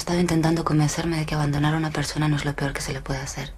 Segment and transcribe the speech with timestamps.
[0.00, 2.94] estado intentando convencerme de que abandonar a una persona no es lo peor que se
[2.94, 3.52] le puede hacer.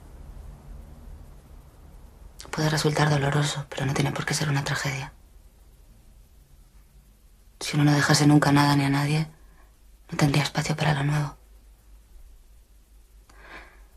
[2.50, 5.12] Puede resultar doloroso, pero no tiene por qué ser una tragedia.
[7.60, 9.28] Si uno no dejase nunca nada ni a nadie,
[10.10, 11.36] no tendría espacio para lo nuevo.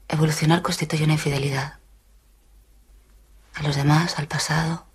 [0.07, 1.79] Evolucionar constituye una infidelidad.
[3.55, 4.85] A los demás, al pasado,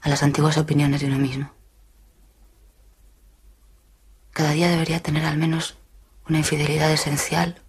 [0.00, 1.52] a las antiguas opiniones de uno mismo.
[4.32, 5.76] Cada día debería tener al menos
[6.28, 7.60] una infidelidad esencial,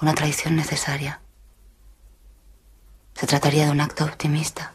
[0.00, 1.20] una traición necesaria.
[3.14, 4.74] Se trataría de un acto optimista,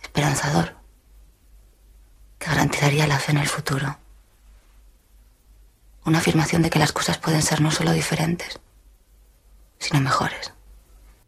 [0.00, 0.76] esperanzador,
[2.38, 3.98] que garantizaría la fe en el futuro.
[6.04, 8.60] Una afirmación de que las cosas pueden ser no solo diferentes,
[9.78, 10.52] sino mejores.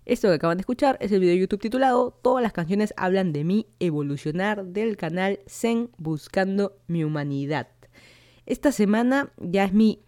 [0.06, 3.32] Esto que acaban de escuchar es el video de YouTube titulado Todas las canciones hablan
[3.32, 7.68] de mí evolucionar del canal Zen Buscando mi Humanidad.
[8.44, 10.03] Esta semana ya es mi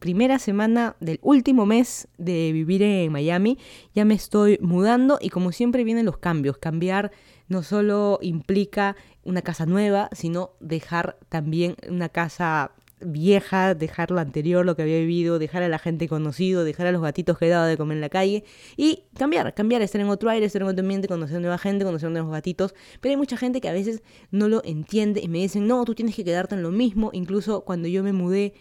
[0.00, 3.58] primera semana del último mes de vivir en Miami.
[3.94, 6.58] Ya me estoy mudando y como siempre vienen los cambios.
[6.58, 7.12] Cambiar
[7.46, 14.64] no solo implica una casa nueva, sino dejar también una casa vieja, dejar lo anterior,
[14.64, 17.66] lo que había vivido, dejar a la gente conocido, dejar a los gatitos que dado
[17.66, 18.44] de comer en la calle
[18.76, 22.10] y cambiar, cambiar, estar en otro aire, estar en otro ambiente, conocer nueva gente, conocer
[22.10, 22.74] nuevos gatitos.
[23.00, 25.94] Pero hay mucha gente que a veces no lo entiende y me dicen, no, tú
[25.94, 27.10] tienes que quedarte en lo mismo.
[27.12, 28.54] Incluso cuando yo me mudé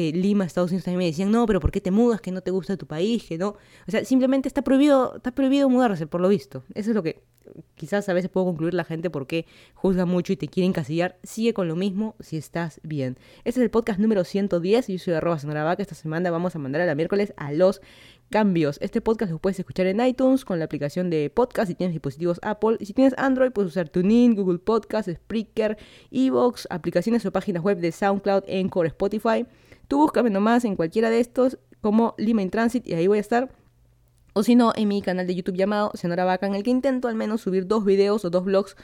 [0.00, 2.20] de Lima, Estados Unidos, también me decían, no, pero ¿por qué te mudas?
[2.20, 3.56] Que no te gusta tu país, que no.
[3.86, 6.64] O sea, simplemente está prohibido, está prohibido mudarse, por lo visto.
[6.74, 7.22] Eso es lo que
[7.74, 11.18] quizás a veces puedo concluir la gente porque juzga mucho y te quiere encasillar.
[11.22, 13.18] Sigue con lo mismo si estás bien.
[13.44, 14.88] Este es el podcast número 110.
[14.88, 15.82] Yo soy arroba Vaca.
[15.82, 17.80] Esta semana vamos a mandar a la miércoles a los
[18.34, 18.78] cambios.
[18.80, 22.40] Este podcast lo puedes escuchar en iTunes con la aplicación de podcast si tienes dispositivos
[22.42, 22.78] Apple.
[22.80, 25.78] Y si tienes Android, puedes usar TuneIn, Google Podcast, Spreaker,
[26.10, 29.46] Evox, aplicaciones o páginas web de SoundCloud, Encore, Spotify.
[29.86, 33.20] Tú búscame nomás en cualquiera de estos como Lima in Transit y ahí voy a
[33.20, 33.52] estar.
[34.32, 37.06] O si no, en mi canal de YouTube llamado Senora Vaca, en el que intento
[37.06, 38.76] al menos subir dos videos o dos vlogs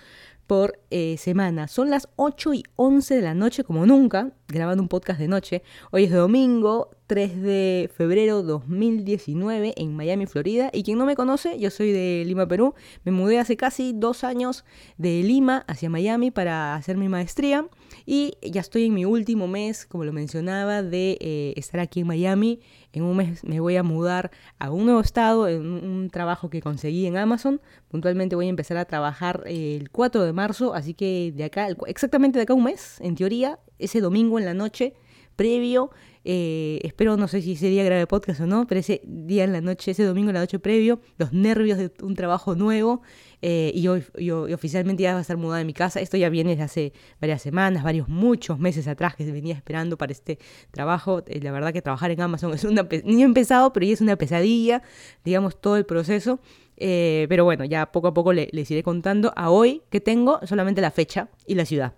[0.50, 1.68] por eh, semana.
[1.68, 5.62] Son las 8 y 11 de la noche, como nunca, grabando un podcast de noche.
[5.92, 10.68] Hoy es domingo, 3 de febrero 2019, en Miami, Florida.
[10.72, 12.74] Y quien no me conoce, yo soy de Lima, Perú.
[13.04, 14.64] Me mudé hace casi dos años
[14.98, 17.68] de Lima hacia Miami para hacer mi maestría.
[18.06, 22.06] Y ya estoy en mi último mes, como lo mencionaba, de eh, estar aquí en
[22.06, 22.60] Miami.
[22.92, 26.60] En un mes me voy a mudar a un nuevo estado, en un trabajo que
[26.60, 27.60] conseguí en Amazon.
[27.88, 32.38] Puntualmente voy a empezar a trabajar el 4 de marzo, así que de acá, exactamente
[32.38, 34.94] de acá un mes, en teoría, ese domingo en la noche,
[35.36, 35.90] previo
[36.24, 39.52] eh, espero, no sé si ese día grabe podcast o no, pero ese día en
[39.52, 43.00] la noche, ese domingo en la noche previo, los nervios de un trabajo nuevo
[43.42, 46.00] eh, y, oficialmente ya va a estar mudada de mi casa.
[46.00, 50.12] Esto ya viene desde hace varias semanas, varios, muchos meses atrás que venía esperando para
[50.12, 50.38] este
[50.70, 51.22] trabajo.
[51.26, 54.00] Eh, la verdad que trabajar en Amazon es una, ni he empezado, pero ya es
[54.00, 54.82] una pesadilla,
[55.24, 56.40] digamos, todo el proceso.
[56.76, 59.32] pero bueno, ya poco a poco les iré contando.
[59.36, 61.94] A hoy que tengo solamente la fecha y la ciudad.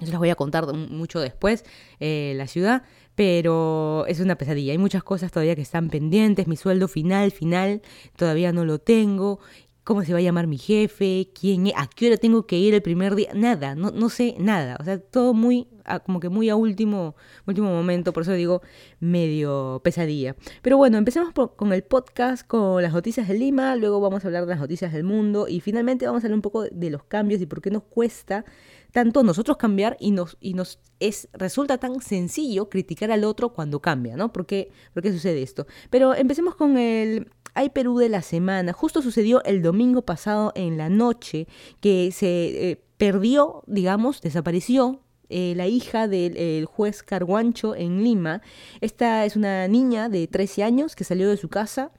[0.00, 1.64] Eso les voy a contar mucho después,
[2.00, 2.82] la ciudad
[3.14, 4.72] pero es una pesadilla.
[4.72, 6.48] Hay muchas cosas todavía que están pendientes.
[6.48, 7.82] Mi sueldo final, final,
[8.16, 9.38] todavía no lo tengo.
[9.84, 11.28] ¿Cómo se va a llamar mi jefe?
[11.38, 11.70] ¿Quién?
[11.76, 13.32] ¿A qué hora tengo que ir el primer día?
[13.34, 14.78] Nada, no, no sé nada.
[14.80, 15.68] O sea, todo muy,
[16.06, 17.14] como que muy a último,
[17.46, 18.14] último momento.
[18.14, 18.62] Por eso digo
[18.98, 20.36] medio pesadilla.
[20.62, 23.76] Pero bueno, empecemos con el podcast, con las noticias de Lima.
[23.76, 25.48] Luego vamos a hablar de las noticias del mundo.
[25.48, 28.46] Y finalmente vamos a hablar un poco de los cambios y por qué nos cuesta
[28.94, 33.82] tanto nosotros cambiar y nos, y nos es, resulta tan sencillo criticar al otro cuando
[33.82, 34.32] cambia, ¿no?
[34.32, 35.66] ¿Por qué, sucede esto?
[35.90, 38.72] Pero empecemos con el Hay Perú de la semana.
[38.72, 41.46] Justo sucedió el domingo pasado en la noche
[41.80, 48.42] que se eh, perdió, digamos, desapareció eh, la hija del juez Carguancho en Lima.
[48.80, 51.92] Esta es una niña de 13 años que salió de su casa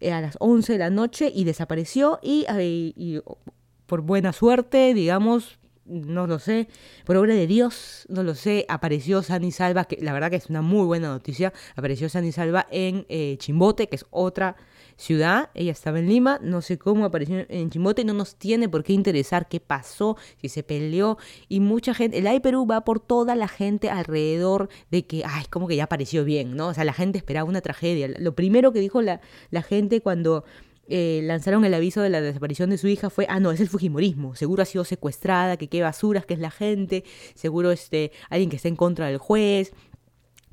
[0.00, 2.44] eh, a las 11 de la noche y desapareció y,
[2.94, 3.20] y
[3.86, 6.68] por buena suerte, digamos, no lo sé,
[7.06, 10.50] por obra de Dios, no lo sé, apareció Sani Salva, que la verdad que es
[10.50, 13.06] una muy buena noticia, apareció Sani Salva en
[13.38, 14.56] Chimbote, que es otra
[14.98, 18.82] ciudad, ella estaba en Lima, no sé cómo apareció en Chimbote, no nos tiene por
[18.82, 21.16] qué interesar qué pasó, si se peleó,
[21.48, 25.44] y mucha gente, el AI Perú va por toda la gente alrededor de que, ay,
[25.48, 26.68] como que ya apareció bien, ¿no?
[26.68, 28.08] O sea, la gente esperaba una tragedia.
[28.18, 30.44] Lo primero que dijo la, la gente cuando
[30.90, 33.68] eh, lanzaron el aviso de la desaparición de su hija fue, ah, no, es el
[33.68, 37.04] Fujimorismo, seguro ha sido secuestrada, que qué basuras que es la gente,
[37.34, 39.72] seguro este, alguien que está en contra del juez.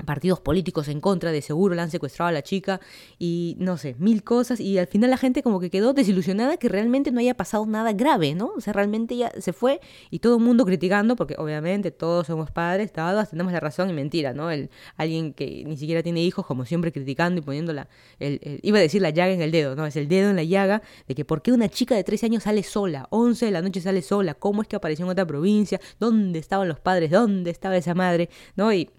[0.03, 2.81] Partidos políticos en contra, de seguro le han secuestrado a la chica
[3.17, 6.69] y no sé, mil cosas y al final la gente como que quedó desilusionada que
[6.69, 8.51] realmente no haya pasado nada grave, ¿no?
[8.55, 12.51] O sea, realmente ya se fue y todo el mundo criticando porque obviamente todos somos
[12.51, 14.51] padres, todos tenemos la razón y mentira, ¿no?
[14.51, 17.87] El, alguien que ni siquiera tiene hijos como siempre criticando y poniendo la,
[18.19, 19.85] el, iba a decir la llaga en el dedo, ¿no?
[19.85, 22.43] Es el dedo en la llaga de que por qué una chica de 13 años
[22.43, 25.79] sale sola, 11 de la noche sale sola, cómo es que apareció en otra provincia,
[25.99, 28.73] dónde estaban los padres, dónde estaba esa madre, ¿no?
[28.73, 28.89] Y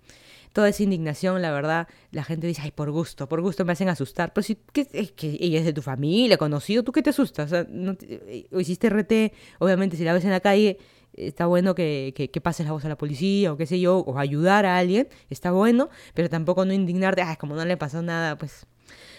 [0.56, 3.90] toda esa indignación, la verdad, la gente dice, ay, por gusto, por gusto me hacen
[3.90, 4.32] asustar.
[4.32, 7.44] Pero si ¿qué, es que ella es de tu familia, conocido, ¿tú qué te asustas?
[7.44, 10.78] O, sea, no eh, hiciste RT, obviamente si la ves en la calle,
[11.12, 13.98] está bueno que, que, que, pases la voz a la policía o qué sé yo,
[13.98, 18.00] o ayudar a alguien, está bueno, pero tampoco no indignarte, ay, como no le pasó
[18.00, 18.66] nada, pues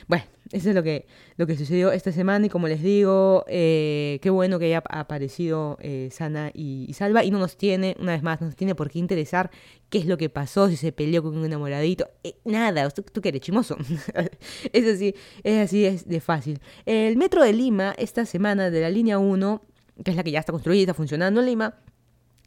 [0.08, 1.06] bueno, eso es lo que,
[1.36, 5.78] lo que sucedió esta semana y como les digo, eh, qué bueno que haya aparecido
[5.82, 8.90] eh, sana y, salva y no nos tiene, una vez más, no nos tiene por
[8.90, 9.52] qué interesar
[9.90, 13.22] qué es lo que pasó, si se peleó con un enamoradito, eh, nada, ¿tú, tú
[13.22, 13.78] qué eres chimoso?
[14.74, 15.14] es así,
[15.44, 16.60] es así es de fácil.
[16.86, 19.62] El metro de Lima, esta semana de la línea 1,
[20.06, 21.76] que es la que ya está construida y está funcionando en Lima,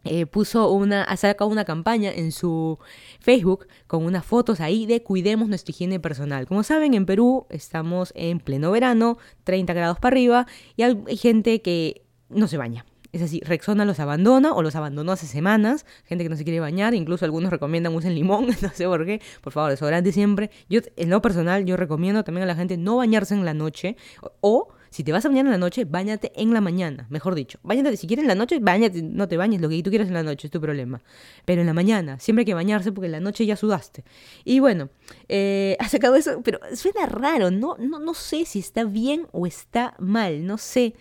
[0.05, 2.79] eh, puso una, ha sacado una campaña en su
[3.21, 6.47] Facebook con unas fotos ahí de cuidemos nuestra higiene personal.
[6.47, 11.61] Como saben, en Perú estamos en pleno verano, 30 grados para arriba, y hay gente
[11.63, 12.87] que no se baña.
[13.13, 15.85] Es decir, Rexona los abandona o los abandonó hace semanas.
[16.05, 19.21] Gente que no se quiere bañar, incluso algunos recomiendan usen limón, no sé por qué.
[19.41, 20.51] Por favor, desodorante siempre.
[20.69, 23.97] Yo, en lo personal, yo recomiendo también a la gente no bañarse en la noche
[24.41, 27.61] o si te vas a bañar en la noche, bañate en la mañana, mejor dicho.
[27.63, 30.15] Bañate, si quieres en la noche, bañate, no te bañes, lo que tú quieras en
[30.15, 31.01] la noche, es tu problema.
[31.45, 34.05] Pero en la mañana, siempre hay que bañarse porque en la noche ya sudaste.
[34.45, 34.91] Y bueno,
[35.29, 39.47] eh, ha sacado eso, pero suena raro, no, no, no sé si está bien o
[39.47, 40.95] está mal, no sé.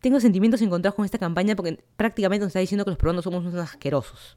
[0.00, 3.44] Tengo sentimientos encontrados con esta campaña porque prácticamente nos está diciendo que los peruanos somos
[3.44, 4.36] unos asquerosos.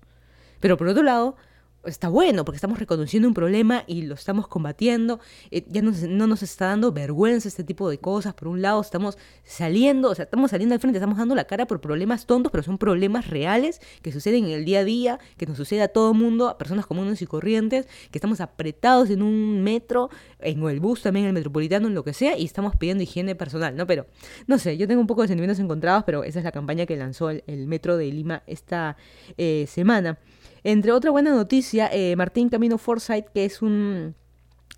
[0.59, 1.35] Pero por otro lado,
[1.85, 5.19] está bueno, porque estamos reconociendo un problema y lo estamos combatiendo.
[5.49, 8.33] Eh, ya no, no, nos está dando vergüenza este tipo de cosas.
[8.33, 11.65] Por un lado, estamos saliendo, o sea, estamos saliendo al frente, estamos dando la cara
[11.65, 15.45] por problemas tontos, pero son problemas reales que suceden en el día a día, que
[15.45, 19.63] nos sucede a todo mundo, a personas comunes y corrientes, que estamos apretados en un
[19.63, 23.03] metro, en el bus también, en el metropolitano, en lo que sea, y estamos pidiendo
[23.03, 23.87] higiene personal, ¿no?
[23.87, 24.05] Pero,
[24.47, 26.95] no sé, yo tengo un poco de sentimientos encontrados, pero esa es la campaña que
[26.95, 28.97] lanzó el, metro de Lima esta
[29.37, 30.17] eh, semana.
[30.63, 34.15] Entre otra buena noticia, eh, Martín Camino Forsyth, que es un,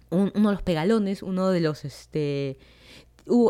[0.10, 2.58] uno de los pegalones, uno de los este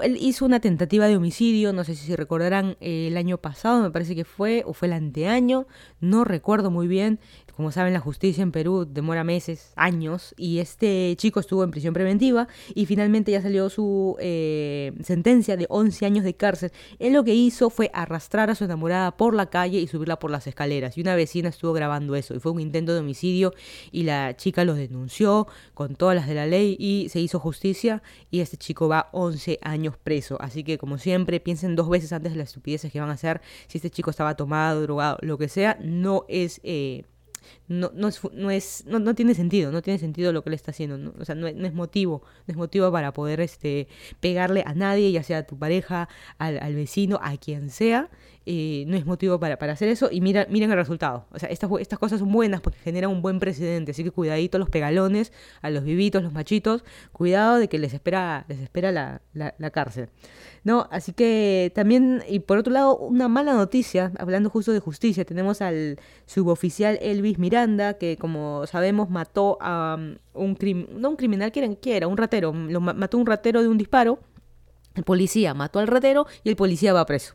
[0.03, 4.15] él hizo una tentativa de homicidio, no sé si recordarán el año pasado, me parece
[4.15, 5.65] que fue, o fue el anteaño,
[6.00, 7.19] no recuerdo muy bien.
[7.55, 11.94] Como saben, la justicia en Perú demora meses, años, y este chico estuvo en prisión
[11.94, 16.71] preventiva y finalmente ya salió su eh, sentencia de 11 años de cárcel.
[16.97, 20.31] Él lo que hizo fue arrastrar a su enamorada por la calle y subirla por
[20.31, 20.97] las escaleras.
[20.97, 23.53] Y una vecina estuvo grabando eso, y fue un intento de homicidio,
[23.91, 28.01] y la chica lo denunció con todas las de la ley y se hizo justicia,
[28.31, 30.38] y este chico va 11 años preso.
[30.41, 33.41] Así que, como siempre, piensen dos veces antes de las estupideces que van a hacer.
[33.67, 36.59] Si este chico estaba tomado, drogado, lo que sea, no es...
[36.63, 37.03] Eh,
[37.68, 40.56] no, no, es, no, es no, no, tiene sentido, no tiene sentido lo que le
[40.56, 43.88] está haciendo, o sea, no, es motivo, no es motivo para poder este,
[44.19, 48.10] pegarle a nadie, ya sea a tu pareja, al, al vecino, a quien sea,
[48.45, 50.10] eh, no es motivo para, para hacer eso.
[50.12, 51.25] Y mira, miren el resultado.
[51.31, 54.57] O sea, estas, estas cosas son buenas porque generan un buen precedente, así que cuidadito
[54.57, 55.31] a los pegalones,
[55.62, 60.10] a los vivitos, los machitos, cuidado de que les espera, les espera la, la, cárcel.
[60.63, 65.25] No, así que también, y por otro lado, una mala noticia, hablando justo de justicia,
[65.25, 70.57] tenemos al suboficial Elvis Miranda, que como sabemos mató a um, un
[71.00, 74.20] no un criminal, que era, un ratero, lo mató un ratero de un disparo,
[74.96, 77.34] el policía mató al ratero y el policía va preso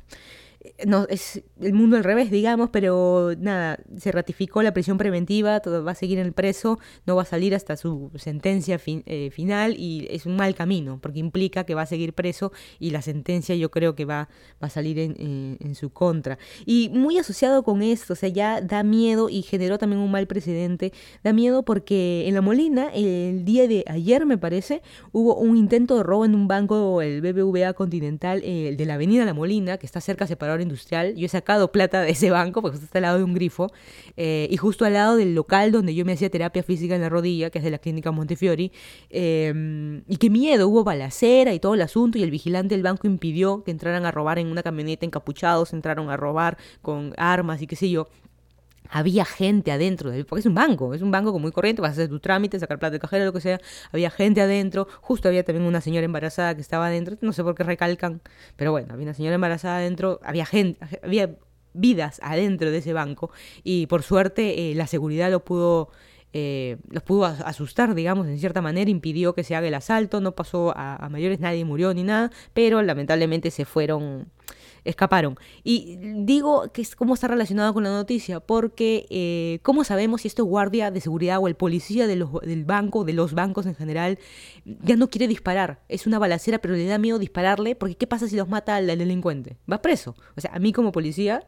[0.87, 5.85] no, es el mundo al revés, digamos, pero nada, se ratificó la prisión preventiva, todo
[5.85, 9.75] va a seguir en el preso, no va a salir hasta su sentencia eh, final
[9.79, 13.55] y es un mal camino, porque implica que va a seguir preso y la sentencia
[13.55, 14.29] yo creo que va,
[14.63, 16.39] va a salir en, en, su contra.
[16.67, 20.27] Y muy asociado con esto, o sea, ya da miedo y generó también un mal
[20.27, 24.83] precedente, da miedo porque en La Molina, el día de ayer me parece,
[25.13, 29.25] hubo un intento de robo en un banco, el BBVA Continental, el de la Avenida
[29.25, 31.15] La Molina, que está cerca separado industrial.
[31.15, 33.71] Yo he sacado plata de ese banco porque está al lado de un grifo
[34.17, 37.09] eh, y justo al lado del local donde yo me hacía terapia física en la
[37.09, 38.73] rodilla, que es de la clínica Montefiori.
[39.11, 43.07] Eh, y qué miedo, hubo balacera y todo el asunto y el vigilante del banco
[43.07, 47.67] impidió que entraran a robar en una camioneta encapuchados, entraron a robar con armas y
[47.67, 48.09] qué sé yo
[48.89, 52.09] había gente adentro, porque es un banco, es un banco muy corriente, vas a hacer
[52.09, 53.61] tu trámite, sacar plata de cajero, lo que sea,
[53.93, 57.55] había gente adentro, justo había también una señora embarazada que estaba adentro, no sé por
[57.55, 58.21] qué recalcan,
[58.57, 61.37] pero bueno, había una señora embarazada adentro, había gente, había
[61.75, 63.31] vidas adentro de ese banco
[63.63, 65.91] y por suerte eh, la seguridad lo pudo
[66.35, 70.33] eh, los pudo asustar, digamos, en cierta manera, impidió que se haga el asalto, no
[70.33, 74.27] pasó a, mayores, nadie murió ni nada, pero lamentablemente se fueron
[74.89, 75.37] escaparon.
[75.65, 80.29] Y digo que es cómo está relacionado con la noticia, porque eh, ¿cómo sabemos si
[80.29, 84.19] este guardia de seguridad o el policía del banco, de los bancos en general,
[84.65, 85.81] ya no quiere disparar?
[85.89, 88.87] Es una balacera, pero le da miedo dispararle, porque ¿qué pasa si los mata al,
[88.87, 89.57] delincuente?
[89.71, 90.17] Va preso.
[90.37, 91.47] O sea, a mí como policía,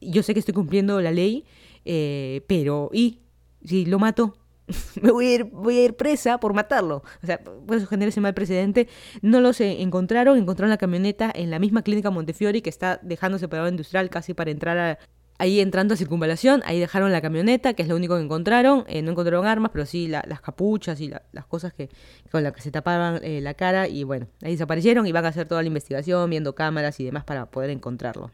[0.00, 1.44] yo sé que estoy cumpliendo la ley,
[1.84, 3.20] eh, pero ¿y
[3.64, 4.34] si lo mato?
[5.02, 7.02] me voy a, ir, voy a ir presa por matarlo.
[7.22, 8.88] O sea, por eso genera ese mal precedente.
[9.20, 13.68] No los encontraron, encontraron la camioneta en la misma clínica Montefiori que está dejando separado
[13.68, 14.98] industrial casi para entrar a,
[15.42, 18.84] ahí entrando a circunvalación, ahí dejaron la camioneta, que es lo único que encontraron.
[18.86, 21.90] Eh, no encontraron armas, pero sí las capuchas y las cosas que
[22.30, 23.88] con las que se tapaban eh, la cara.
[23.88, 27.24] Y bueno, ahí desaparecieron y van a hacer toda la investigación, viendo cámaras y demás
[27.24, 28.30] para poder encontrarlos.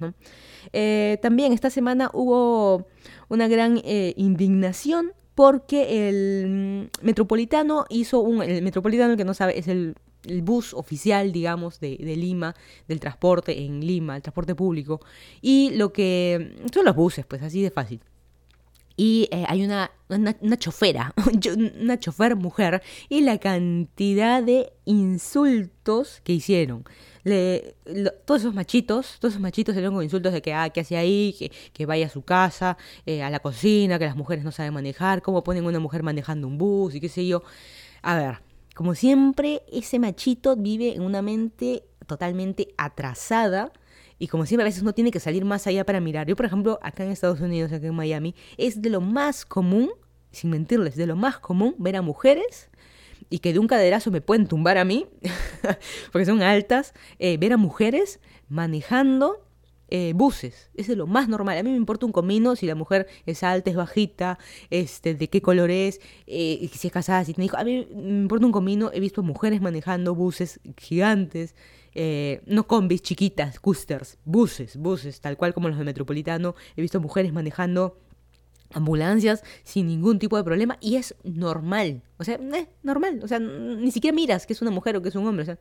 [0.75, 2.87] Eh, también esta semana hubo
[3.28, 9.95] una gran indignación porque el metropolitano hizo un, el metropolitano que no sabe es el,
[10.42, 12.57] bus oficial, digamos, de, Lima,
[12.88, 15.00] del transporte en Lima, el transporte público,
[15.40, 18.00] y lo que son los buses, pues así de fácil.
[18.97, 21.14] Y eh, hay una, una, una chofera,
[21.80, 26.83] una chofer mujer, y la cantidad de insultos que hicieron
[28.25, 31.35] todos esos machitos, todos esos machitos salieron con insultos de que, ah, ¿qué hace ahí?
[31.73, 35.23] Que, vaya a su casa, eh, a la cocina, que las mujeres no saben manejar,
[35.23, 37.42] cómo ponen una mujer manejando un bus y qué sé yo.
[38.02, 38.38] A ver,
[38.75, 43.73] como siempre, ese machito vive en una mente totalmente atrasada
[44.18, 46.26] y como siempre a veces no tiene que salir más allá para mirar.
[46.26, 49.90] Yo, por ejemplo, acá en Estados Unidos, acá en Miami, es de lo más común,
[50.32, 52.70] sin mentirles, de lo más común ver a mujeres
[53.30, 55.06] y que de un caderazo me pueden tumbar a mí,
[56.12, 59.44] porque son altas, eh, ver a mujeres manejando
[59.90, 60.70] eh, buses.
[60.75, 61.58] Eso es lo más normal.
[61.58, 64.38] A mí me importa un comino si la mujer es alta, es bajita,
[64.70, 67.61] este, de qué color es, eh, si es casada, si tiene hijos.
[67.61, 68.90] A mí me importa un comino.
[68.92, 71.54] He visto mujeres manejando buses gigantes,
[72.47, 76.54] no combis chiquitas, coasters, buses, buses, tal cual como los de Metropolitano.
[76.76, 77.97] He visto mujeres manejando
[78.72, 83.38] ambulancias sin ningún tipo de problema y es normal, o sea, eh, normal, o sea,
[83.38, 85.58] ni siquiera miras que es una mujer o que es un hombre, o sea,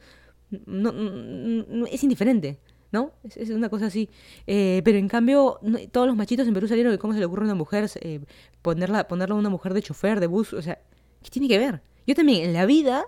[0.66, 2.60] no, es indiferente,
[2.92, 3.12] ¿no?
[3.36, 4.10] Es, una cosa así.
[4.46, 5.60] Eh, pero en cambio,
[5.92, 8.22] todos los machitos en Perú salieron de cómo se le ocurre a una mujer eh,
[8.62, 10.80] ponerla, ponerla a una mujer de chofer, de bus, o sea,
[11.22, 11.82] ¿qué tiene que ver?
[12.06, 13.06] Yo también en la vida,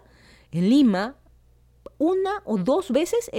[0.51, 1.15] en Lima,
[1.97, 3.29] una o dos veces,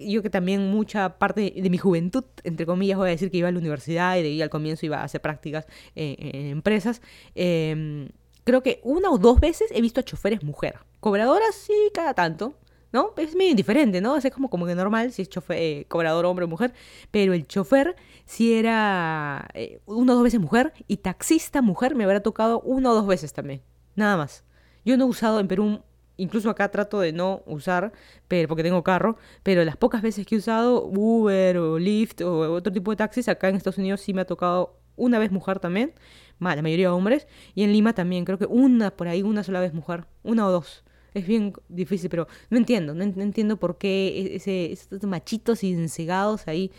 [0.00, 3.48] yo que también mucha parte de mi juventud, entre comillas, voy a decir que iba
[3.48, 7.02] a la universidad y de ahí al comienzo iba a hacer prácticas en, empresas,
[7.34, 8.08] em,
[8.44, 10.78] creo que una o dos veces he visto a choferes mujer.
[11.00, 12.54] Cobradoras sí, cada tanto,
[12.92, 13.12] ¿no?
[13.16, 14.16] Es medio indiferente, ¿no?
[14.16, 16.72] Es como, como que normal si es chofer, eh, cobrador hombre o mujer,
[17.10, 22.04] pero el chofer sí era eh, una o dos veces mujer y taxista mujer me
[22.04, 23.62] habrá tocado una o dos veces también,
[23.94, 24.44] nada más.
[24.84, 25.82] Yo no he usado en Perú
[26.20, 27.92] incluso acá trato de no usar,
[28.28, 32.52] pero porque tengo carro, pero las pocas veces que he usado Uber o Lyft o
[32.52, 35.58] otro tipo de taxis, acá en Estados Unidos sí me ha tocado una vez mujer
[35.58, 35.94] también,
[36.38, 39.74] la mayoría hombres, y en Lima también, creo que una por ahí, una sola vez
[39.74, 40.84] mujer, una o dos.
[41.12, 45.72] Es bien difícil, pero no entiendo, no, entiendo por qué e-, ese, esos machitos y
[45.72, 46.70] encegados ahí.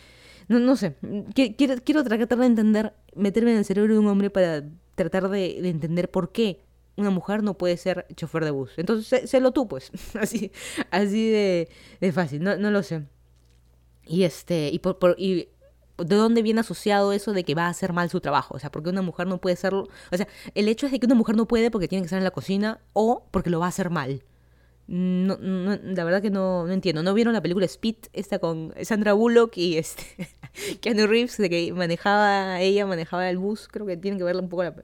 [0.47, 0.95] No, no sé,
[1.33, 4.63] quiero, quiero tratar de entender, meterme en el cerebro de un hombre para
[4.95, 6.61] tratar de entender por qué
[7.01, 8.71] una mujer no puede ser chofer de bus.
[8.77, 9.91] Entonces, sélo tú, pues.
[10.19, 10.51] así,
[10.91, 13.03] así de, de fácil, no, no lo sé.
[14.05, 15.49] Y este, y por, por y
[15.97, 18.55] ¿de dónde viene asociado eso de que va a hacer mal su trabajo?
[18.55, 19.87] O sea, porque una mujer no puede hacerlo.
[20.11, 22.17] O sea, el hecho es de que una mujer no puede porque tiene que estar
[22.17, 24.23] en la cocina o porque lo va a hacer mal.
[24.93, 27.01] No, no, la verdad que no, no entiendo.
[27.01, 30.03] ¿No vieron la película Speed, esta con Sandra Bullock y este
[30.81, 33.69] Keanu Reeves, de que manejaba, ella manejaba el bus?
[33.69, 34.75] Creo que tienen que verla un poco la,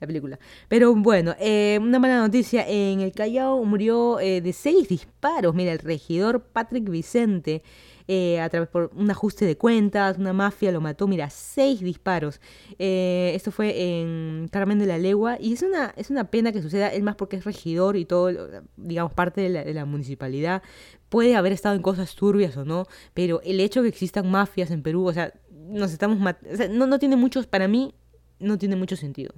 [0.00, 0.40] película.
[0.66, 2.66] Pero bueno, eh, una mala noticia.
[2.66, 5.54] En el Callao murió eh, de seis disparos.
[5.54, 7.62] Mira, el regidor Patrick Vicente
[8.08, 12.40] eh, a través por un ajuste de cuentas, una mafia lo mató, mira, seis disparos.
[12.78, 16.62] Eh, esto fue en Carmen de la Legua y es una, es una pena que
[16.62, 18.30] suceda, él más porque es regidor y todo,
[18.76, 20.62] digamos, parte de la, municipalidad.
[21.08, 24.70] Puede haber estado en cosas turbias o no, pero el hecho de que existan mafias
[24.70, 27.94] en Perú, o sea, nos estamos o sea, no, no tiene muchos, para mí,
[28.38, 29.34] no tiene mucho sentido.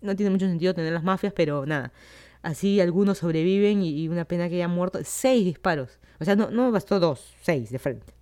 [0.00, 1.92] No tiene mucho sentido tener las mafias, pero nada.
[2.42, 5.00] Así algunos sobreviven y, una pena que hayan muerto.
[5.02, 5.98] Seis disparos.
[6.20, 8.12] O sea, no, no bastó dos, seis de frente.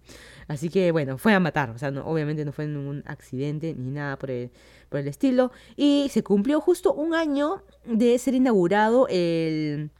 [0.46, 1.70] Así que bueno, fue a matar.
[1.70, 4.50] O sea, no, obviamente no fue ningún accidente ni nada por el,
[4.88, 5.52] por el estilo.
[5.76, 9.90] Y se cumplió justo un año de ser inaugurado el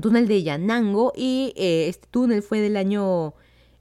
[0.00, 1.12] túnel de Yanango.
[1.16, 3.34] Y eh, este túnel fue del año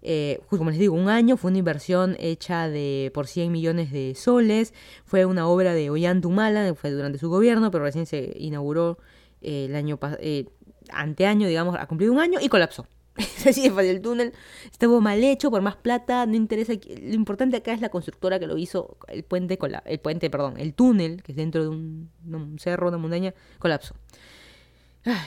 [0.06, 4.16] eh, como les digo, un año, fue una inversión hecha de por 100 millones de
[4.16, 4.74] soles,
[5.06, 8.98] fue una obra de Ollantumala, fue durante su gobierno, pero recién se inauguró
[9.42, 10.46] eh, el año eh,
[10.92, 12.86] anteaño, digamos, ha cumplido un año y colapsó.
[13.48, 14.34] Así el túnel
[14.72, 16.74] estuvo mal hecho, por más plata, no interesa.
[16.74, 20.74] Lo importante acá es la constructora que lo hizo, el puente, el puente, perdón, el
[20.74, 23.96] túnel, que es dentro de un, un cerro, una montaña, colapsó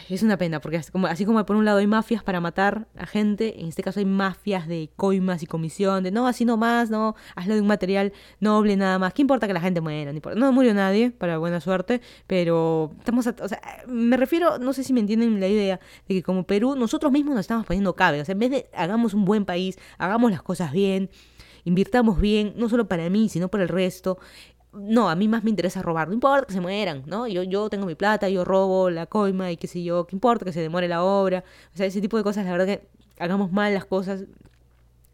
[0.09, 2.89] es una pena, porque así como, así como por un lado hay mafias para matar
[2.97, 6.57] a gente, en este caso hay mafias de coimas y comisión, de no, así no
[6.57, 9.13] más, no, hazlo de un material noble nada más.
[9.13, 10.13] ¿Qué importa que la gente muera?
[10.13, 14.83] No, no murió nadie, para buena suerte, pero estamos, o sea, me refiero, no sé
[14.83, 15.79] si me entienden la idea,
[16.09, 18.67] de que como Perú nosotros mismos nos estamos poniendo cabe, o sea, en vez de
[18.75, 21.11] hagamos un buen país, hagamos las cosas bien,
[21.65, 24.19] invirtamos bien, no solo para mí, sino para el resto
[24.77, 27.27] no, a mí más me interesa robar, no importa que se mueran, ¿no?
[27.27, 30.45] Yo, yo tengo mi plata, yo robo la coima y qué sé yo, qué importa
[30.45, 33.53] que se demore la obra, o sea, ese tipo de cosas, la verdad que hagamos
[33.53, 34.25] mal las cosas,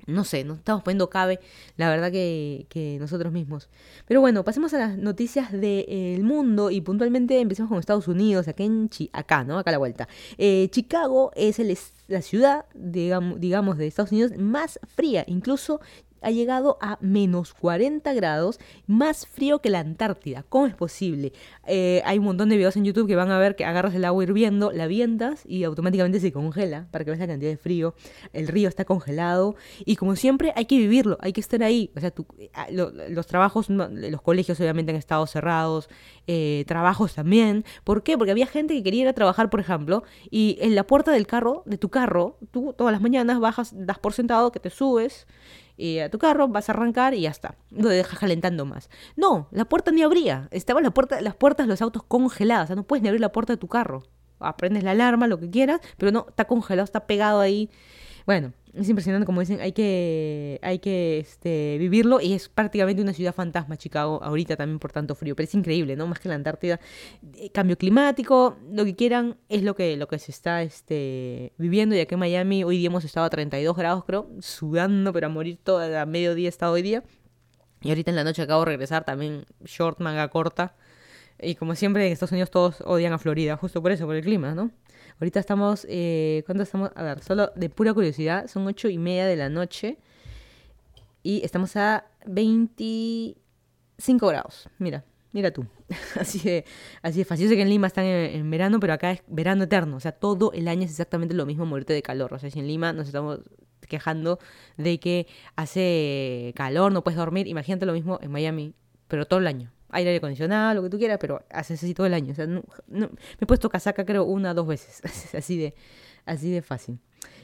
[0.07, 1.41] no sé, nos estamos poniendo cabe,
[1.77, 3.69] la verdad que, que nosotros mismos.
[4.07, 8.65] Pero bueno, pasemos a las noticias del mundo y puntualmente empecemos con Estados Unidos, acá
[8.65, 9.59] en acá, ¿no?
[9.59, 10.09] Acá a la vuelta.
[10.39, 11.77] Eh, Chicago es el,
[12.09, 15.81] la ciudad, digamos, digamos, de Estados Unidos más fría, incluso
[16.23, 20.45] ha llegado a menos 40 grados, más frío que la Antártida.
[20.49, 21.33] ¿Cómo es posible?
[21.67, 24.05] Eh, hay un montón de videos en YouTube que van a ver que agarras el
[24.05, 27.95] agua hirviendo, la vientas y automáticamente se congela para que veas la cantidad de frío.
[28.33, 31.91] El río está congelado y como siempre hay que vivirlo, hay que estar ahí.
[31.97, 32.13] O sea,
[32.55, 35.89] ah, los trabajos, los colegios obviamente han estado cerrados,
[36.27, 37.65] eh, trabajos también.
[37.85, 38.17] ¿Por qué?
[38.17, 41.27] Porque había gente que quería ir a trabajar, por ejemplo, y en la puerta del
[41.27, 45.27] carro, de tu carro, tú todas las mañanas bajas, das por sentado que te subes
[45.83, 47.57] y a tu carro, vas a arrancar y ya está.
[47.73, 48.89] No te dejas calentando más.
[49.17, 50.47] No, la puerta ni abría.
[50.53, 52.65] Estaban la puerta, las puertas de los autos congeladas.
[52.65, 54.05] O sea, no puedes ni abrir la puerta de tu carro.
[54.39, 57.69] Aprendes la alarma, lo que quieras, pero no, está congelado, está pegado ahí.
[58.27, 63.13] Bueno, es impresionante, como dicen, hay que, hay que este, vivirlo y es prácticamente una
[63.13, 66.07] ciudad fantasma Chicago, ahorita también por tanto frío, pero es increíble, ¿no?
[66.07, 66.81] Más que la Antártida.
[67.37, 71.95] Eh, cambio climático, lo que quieran, es lo que, lo que se está este, viviendo
[71.95, 75.31] y aquí en Miami hoy día hemos estado a 32 grados, creo, sudando, pero a
[75.31, 77.03] morir todo, a mediodía estado hoy día.
[77.83, 80.75] Y ahorita en la noche acabo de regresar, también short, manga corta.
[81.43, 84.23] Y como siempre en Estados Unidos todos odian a Florida, justo por eso, por el
[84.23, 84.71] clima, ¿no?
[85.21, 86.91] Ahorita estamos, eh, ¿cuánto estamos?
[86.95, 89.99] A ver, solo de pura curiosidad, son ocho y media de la noche
[91.23, 94.69] y estamos a 25 grados.
[94.79, 95.67] Mira, mira tú.
[96.21, 96.65] así de,
[97.03, 97.49] así de fácil.
[97.49, 99.97] Yo que en Lima están en, verano, pero acá es verano eterno.
[99.97, 102.35] O sea, todo el año es exactamente lo mismo morirte de calor.
[102.35, 103.41] O sea, si en Lima nos estamos
[103.89, 104.39] quejando
[104.77, 105.27] de que
[105.57, 108.75] hace calor, no puedes dormir, imagínate lo mismo en Miami,
[109.09, 112.15] pero todo el año aire acondicionado, lo que tú quieras, pero haces así todo el
[112.15, 112.33] año.
[112.33, 113.09] O sea, no, me
[113.41, 115.01] he puesto casaca creo una o dos veces,
[115.35, 115.75] así de,
[116.27, 116.99] así de fácil.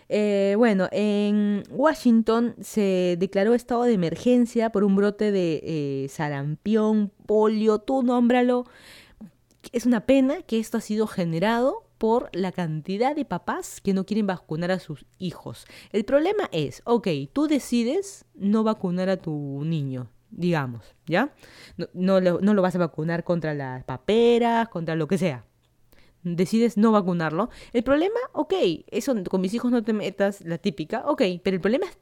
[0.08, 7.12] Eh, bueno, en Washington se declaró estado de emergencia por un brote de eh, sarampión,
[7.26, 8.64] polio, tú nómbralo.
[9.72, 14.06] Es una pena que esto ha sido generado por la cantidad de papás que no
[14.06, 15.66] quieren vacunar a sus hijos.
[15.92, 21.34] El problema es, ok, tú decides no vacunar a tu niño, digamos, ¿ya?
[21.94, 25.44] No, lo, vas a vacunar contra las paperas, contra lo que sea.
[26.22, 27.48] Decides no vacunarlo.
[27.72, 28.54] El problema, ok,
[28.88, 31.98] eso con mis hijos no te metas, la típica, ok, pero el problema es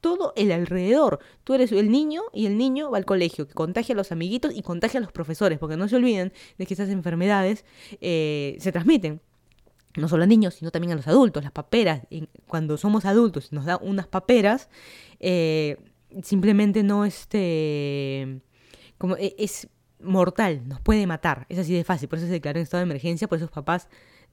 [0.00, 1.18] todo el alrededor.
[1.44, 4.54] Tú eres el niño y el niño va al colegio, que contagia a los amiguitos
[4.54, 7.64] y contagia a los profesores, porque no se olviden de que esas enfermedades
[8.00, 9.20] eh, se transmiten.
[9.96, 11.42] No solo a niños, sino también a los adultos.
[11.42, 12.02] Las paperas,
[12.46, 14.68] cuando somos adultos nos da unas paperas,
[15.18, 15.76] eh,
[16.22, 18.40] simplemente no este
[18.98, 19.68] como e, es
[20.00, 22.90] mortal, nos puede matar, es así de fácil, por eso se declaró en estado de
[22.90, 23.88] emergencia, por esos papás,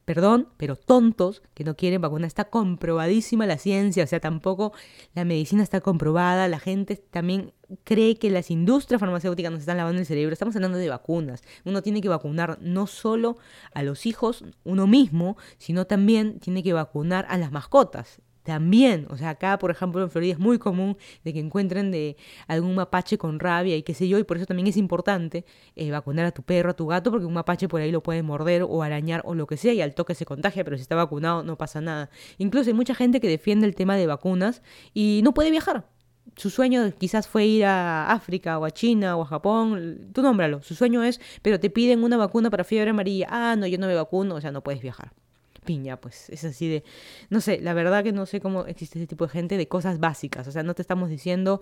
[0.05, 4.73] perdón, pero tontos que no quieren vacunar, está comprobadísima la ciencia, o sea, tampoco
[5.15, 9.99] la medicina está comprobada, la gente también cree que las industrias farmacéuticas nos están lavando
[9.99, 13.37] el cerebro, estamos hablando de vacunas, uno tiene que vacunar no solo
[13.73, 19.17] a los hijos, uno mismo, sino también tiene que vacunar a las mascotas, también, o
[19.17, 22.15] sea, acá, por ejemplo, en Florida es muy común de que encuentren de
[22.47, 25.89] algún mapache con rabia y qué sé yo, y por eso también es importante eh,
[25.89, 28.61] vacunar a tu perro, a tu gato, porque un mapache por ahí lo puede morder
[28.61, 31.41] o arañar o lo que sea, y al toque se contagia, pero si está vacunado
[31.43, 32.11] no pasa nada.
[32.37, 34.61] Incluso hay mucha gente que defiende el tema de vacunas
[34.93, 35.87] y no puede viajar.
[36.35, 40.61] Su sueño quizás fue ir a África o a China o a Japón, tú nómbralo.
[40.61, 43.27] Su sueño es, pero te piden una vacuna para fiebre amarilla.
[43.31, 45.13] Ah, no, yo no me vacuno, o sea, no puedes viajar
[45.65, 46.83] piña, pues es así de,
[47.29, 49.99] no sé, la verdad que no sé cómo existe ese tipo de gente de cosas
[49.99, 51.61] básicas, o sea, no te estamos diciendo,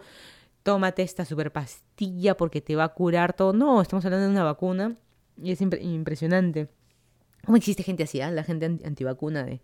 [0.62, 4.44] tómate esta super pastilla porque te va a curar todo, no, estamos hablando de una
[4.44, 4.96] vacuna
[5.42, 6.68] y es impresionante.
[7.46, 8.22] ¿Cómo existe gente así?
[8.22, 8.32] ah?
[8.32, 9.60] La gente anti- antivacuna de...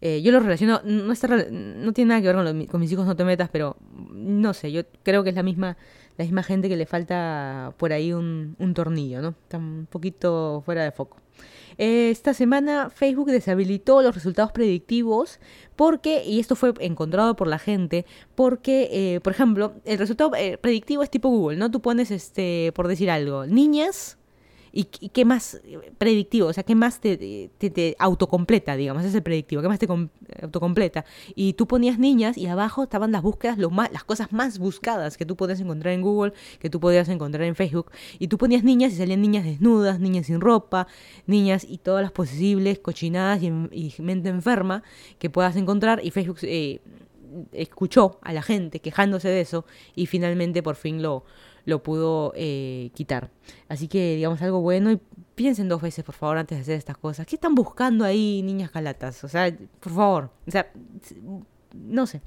[0.00, 2.90] eh, yo lo relaciono, no, está, no tiene nada que ver con, lo- con mis
[2.90, 3.76] hijos, no te metas, pero
[4.12, 5.76] no sé, yo creo que es la misma,
[6.20, 9.30] la misma gente que le falta por ahí un, tornillo, ¿no?
[9.30, 11.16] Está un poquito fuera de foco.
[11.78, 15.40] Eh, Esta semana Facebook deshabilitó los resultados predictivos
[15.76, 18.04] porque, y esto fue encontrado por la gente,
[18.34, 21.70] porque, eh, por ejemplo, el resultado eh, predictivo es tipo Google, ¿no?
[21.70, 24.18] Tú pones, este, por decir algo, niñas
[24.72, 26.48] ¿Y, qué más eh, predictivo?
[26.48, 29.04] O sea, ¿qué más te, te, te autocompleta, digamos?
[29.04, 29.62] Ese predictivo.
[29.62, 30.08] ¿Qué más te com-
[30.42, 31.04] autocompleta?
[31.34, 35.16] Y tú ponías niñas y abajo estaban las búsquedas, lo más, las cosas más buscadas
[35.16, 37.90] que tú podías encontrar en Google, que tú podías encontrar en Facebook.
[38.18, 40.86] Y tú ponías niñas y salían niñas desnudas, niñas sin ropa,
[41.26, 44.82] niñas y todas las posibles cochinadas y, y mente enferma
[45.18, 46.00] que puedas encontrar.
[46.04, 46.80] Y Facebook eh,
[47.52, 51.24] escuchó a la gente quejándose de eso y finalmente por fin lo,
[51.64, 53.30] lo pudo eh, quitar.
[53.68, 55.00] Así que digamos algo bueno y
[55.34, 57.26] piensen dos veces por favor antes de hacer estas cosas.
[57.26, 59.22] ¿Qué están buscando ahí niñas calatas?
[59.24, 60.70] O sea, por favor, o sea,
[61.74, 62.20] no sé.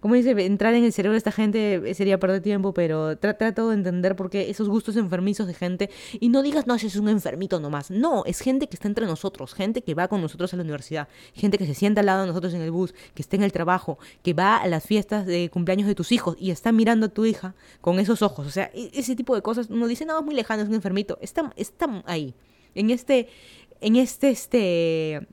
[0.00, 3.68] Como dice, entrar en el cerebro de esta gente sería perder tiempo, pero tra- trato
[3.70, 5.90] de entender por qué esos gustos enfermizos de gente.
[6.20, 7.90] Y no digas, no, es un enfermito nomás.
[7.90, 11.08] No, es gente que está entre nosotros, gente que va con nosotros a la universidad,
[11.34, 13.52] gente que se sienta al lado de nosotros en el bus, que está en el
[13.52, 17.08] trabajo, que va a las fiestas de cumpleaños de tus hijos y está mirando a
[17.08, 18.46] tu hija con esos ojos.
[18.46, 20.74] O sea, e- ese tipo de cosas, uno dice, no, es muy lejano, es un
[20.74, 21.18] enfermito.
[21.20, 22.34] Está, está ahí.
[22.74, 23.28] En este,
[23.80, 25.26] en este, este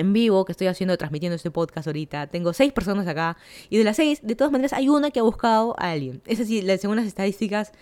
[0.00, 2.26] en vivo que estoy haciendo, transmitiendo este podcast ahorita.
[2.28, 3.36] Tengo seis personas acá
[3.70, 6.22] y de las seis, de todas maneras, hay una que ha buscado a alguien.
[6.26, 7.72] Es decir, según las estadísticas,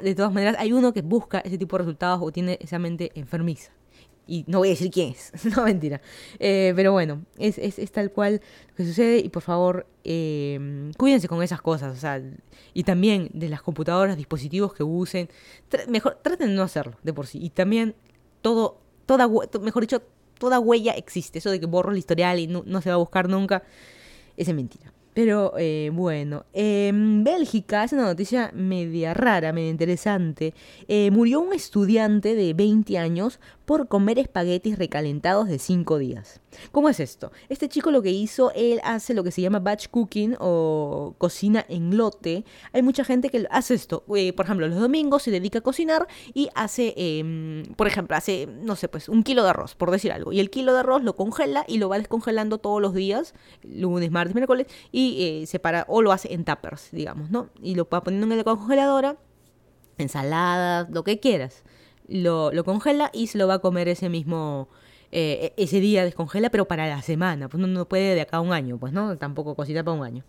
[0.00, 3.10] de todas maneras, hay uno que busca ese tipo de resultados o tiene esa mente
[3.14, 3.72] enfermiza.
[4.26, 6.00] Y no voy a decir quién es, no mentira.
[6.38, 10.90] Eh, pero bueno, es, es, es tal cual lo que sucede y por favor, eh,
[10.96, 11.96] cuídense con esas cosas.
[11.96, 12.22] O sea,
[12.72, 15.28] y también de las computadoras, dispositivos que usen.
[15.88, 17.38] Mejor, traten de no hacerlo de por sí.
[17.42, 17.96] Y también
[18.42, 19.28] todo, toda,
[19.60, 20.02] mejor dicho,
[20.42, 21.38] toda huella existe.
[21.38, 23.62] Eso de que borro el historial y no, no se va a buscar nunca,
[24.36, 24.92] es mentira.
[25.14, 30.54] Pero eh, bueno, en Bélgica es una noticia media rara, media interesante.
[30.88, 36.40] Eh, murió un estudiante de 20 años por comer espaguetis recalentados de 5 días.
[36.70, 37.32] ¿Cómo es esto?
[37.48, 41.64] Este chico lo que hizo, él hace lo que se llama batch cooking o cocina
[41.68, 42.44] en lote.
[42.72, 44.04] Hay mucha gente que hace esto.
[44.14, 48.46] Eh, por ejemplo, los domingos se dedica a cocinar y hace, eh, por ejemplo, hace,
[48.46, 50.32] no sé, pues un kilo de arroz, por decir algo.
[50.32, 54.10] Y el kilo de arroz lo congela y lo va descongelando todos los días, lunes,
[54.10, 54.66] martes, miércoles,
[55.18, 57.48] eh, separa, o lo hace en tuppers, digamos, ¿no?
[57.62, 59.16] Y lo va poniendo en la congeladora,
[59.98, 61.62] ensaladas, lo que quieras.
[62.08, 64.68] Lo, lo congela y se lo va a comer ese mismo,
[65.12, 67.48] eh, ese día descongela, pero para la semana.
[67.48, 70.04] Pues no, no puede de acá a un año, pues no, tampoco cocina para un
[70.04, 70.24] año.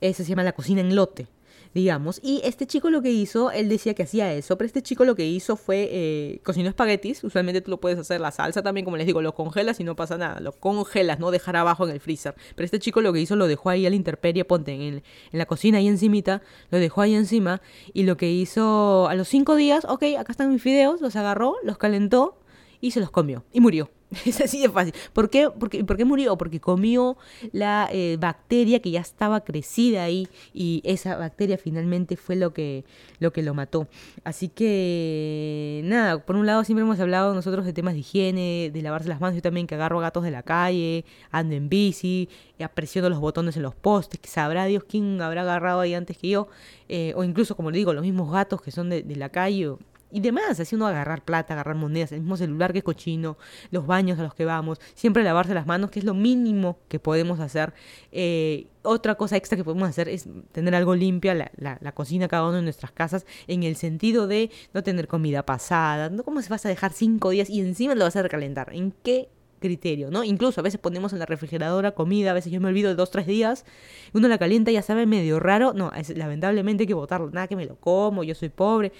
[0.00, 1.26] Eso se llama la cocina en lote,
[1.74, 2.20] digamos.
[2.22, 5.14] Y este chico lo que hizo, él decía que hacía eso, pero este chico lo
[5.14, 7.22] que hizo fue eh, cocinó espaguetis.
[7.24, 9.96] Usualmente tú lo puedes hacer la salsa también, como les digo, lo congelas y no
[9.96, 10.40] pasa nada.
[10.40, 12.34] Lo congelas, no dejar abajo en el freezer.
[12.54, 15.02] Pero este chico lo que hizo lo dejó ahí a la intemperie, ponte en, el-
[15.32, 17.60] en la cocina ahí encimita, lo dejó ahí encima
[17.92, 21.56] y lo que hizo a los cinco días, ok, acá están mis fideos, los agarró,
[21.62, 22.38] los calentó
[22.80, 23.90] y se los comió y murió.
[24.24, 24.94] Es así de fácil.
[25.12, 26.36] ¿Por qué, Porque, ¿por qué murió?
[26.38, 27.18] Porque comió
[27.52, 32.84] la eh, bacteria que ya estaba crecida ahí y esa bacteria finalmente fue lo que,
[33.20, 33.86] lo que lo mató.
[34.24, 38.82] Así que, nada, por un lado siempre hemos hablado nosotros de temas de higiene, de
[38.82, 39.36] lavarse las manos.
[39.36, 43.56] Yo también que agarro gatos de la calle, ando en bici, eh, presiono los botones
[43.56, 46.48] en los postes, que sabrá Dios quién habrá agarrado ahí antes que yo.
[46.88, 49.68] Eh, o incluso, como le digo, los mismos gatos que son de, de la calle.
[49.68, 49.78] o-
[50.10, 53.36] y demás, así uno agarrar plata, agarrar monedas, el mismo celular que es cochino,
[53.70, 56.98] los baños a los que vamos, siempre lavarse las manos, que es lo mínimo que
[56.98, 57.74] podemos hacer.
[58.12, 62.28] Eh, otra cosa extra que podemos hacer es tener algo limpia, la, la, la cocina
[62.28, 66.40] cada uno de nuestras casas, en el sentido de no tener comida pasada, no cómo
[66.40, 70.10] se vas a dejar cinco días y encima lo vas a recalentar, ¿en qué criterio,
[70.10, 70.24] ¿no?
[70.24, 73.10] Incluso a veces ponemos en la refrigeradora comida, a veces yo me olvido de dos,
[73.10, 73.64] tres días,
[74.12, 77.56] uno la calienta y ya sabe medio raro, no, lamentablemente hay que botarlo, nada que
[77.56, 78.92] me lo como, yo soy pobre.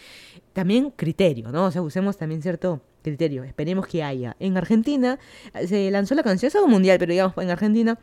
[0.52, 1.66] También criterio, ¿no?
[1.66, 4.36] O sea, usemos también cierto criterio, esperemos que haya.
[4.40, 5.18] En Argentina
[5.54, 7.98] eh, se lanzó la canción, es algo mundial, pero digamos, en Argentina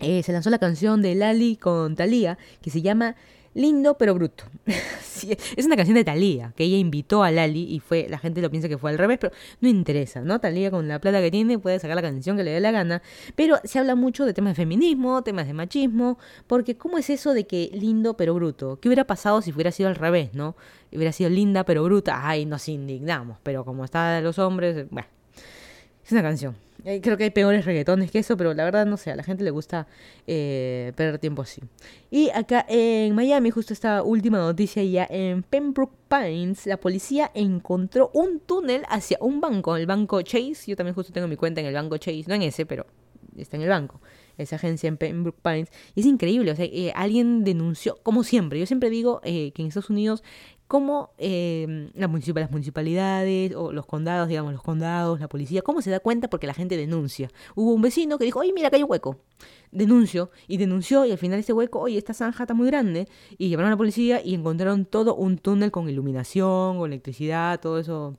[0.00, 3.16] eh, se lanzó la canción de Lali con Thalía que se llama
[3.54, 4.44] Lindo pero bruto.
[5.12, 8.40] Sí, es una canción de Thalía que ella invitó a Lali y fue la gente
[8.40, 10.40] lo piensa que fue al revés, pero no interesa, ¿no?
[10.40, 13.02] Thalía con la plata que tiene puede sacar la canción que le dé la gana,
[13.36, 17.34] pero se habla mucho de temas de feminismo, temas de machismo, porque ¿cómo es eso
[17.34, 18.80] de que lindo pero bruto?
[18.80, 20.56] ¿Qué hubiera pasado si hubiera sido al revés, ¿no?
[20.90, 25.21] Hubiera sido linda pero bruta, ay, nos indignamos, pero como está de los hombres, bueno.
[26.12, 26.54] Es una canción.
[26.84, 29.22] Eh, creo que hay peores reggaetones que eso, pero la verdad no sé, a la
[29.22, 29.86] gente le gusta
[30.26, 31.62] eh, perder tiempo así.
[32.10, 38.10] Y acá en Miami, justo esta última noticia ya en Pembroke Pines, la policía encontró
[38.12, 40.64] un túnel hacia un banco, el banco Chase.
[40.66, 42.84] Yo también justo tengo mi cuenta en el banco Chase, no en ese, pero
[43.34, 43.98] está en el banco
[44.36, 45.70] esa agencia en Pembroke Pines.
[45.94, 49.66] Y es increíble, o sea, eh, alguien denunció, como siempre, yo siempre digo que en
[49.66, 50.22] Estados Unidos
[50.72, 52.08] cómo eh, las
[52.50, 56.54] municipalidades o los condados, digamos, los condados, la policía, cómo se da cuenta porque la
[56.54, 57.28] gente denuncia.
[57.54, 59.18] Hubo un vecino que dijo, oye, mira, acá hay un hueco.
[59.70, 63.06] Denunció y denunció y al final ese hueco, oye, esta zanja está muy grande.
[63.36, 67.78] Y llamaron a la policía y encontraron todo un túnel con iluminación, con electricidad, todo
[67.78, 68.16] eso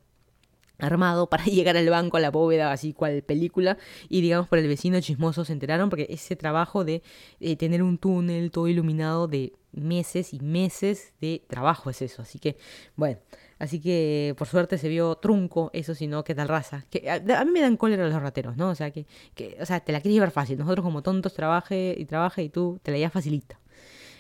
[0.77, 4.67] armado para llegar al banco, a la bóveda, así cual película, y digamos por el
[4.67, 7.01] vecino chismoso se enteraron porque ese trabajo de
[7.39, 12.21] eh, tener un túnel todo iluminado de meses y meses de trabajo es eso.
[12.21, 12.57] Así que,
[12.95, 13.19] bueno,
[13.59, 16.86] así que por suerte se vio trunco eso, si no, ¿qué tal raza?
[16.89, 18.69] Que, a, mí me dan cólera los rateros, ¿no?
[18.69, 19.05] O sea, que,
[19.36, 20.57] que, o sea, te la quieres llevar fácil.
[20.57, 23.59] Nosotros como tontos trabaje y trabaje y tú te la llevas facilita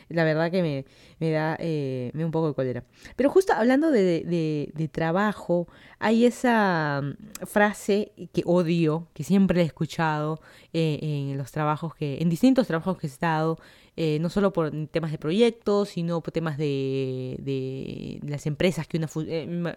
[0.09, 0.85] la verdad que me,
[1.19, 2.83] me da, eh, me un poco de cólera.
[3.15, 5.67] Pero justo hablando de, de, trabajo,
[5.99, 10.39] hay esa mm, frase que odio, que siempre he escuchado
[10.73, 13.57] eh, en los trabajos que, en distintos trabajos que he estado,
[13.95, 18.97] eh, no solo por temas de proyectos, sino por temas de, de las empresas que
[18.97, 19.07] una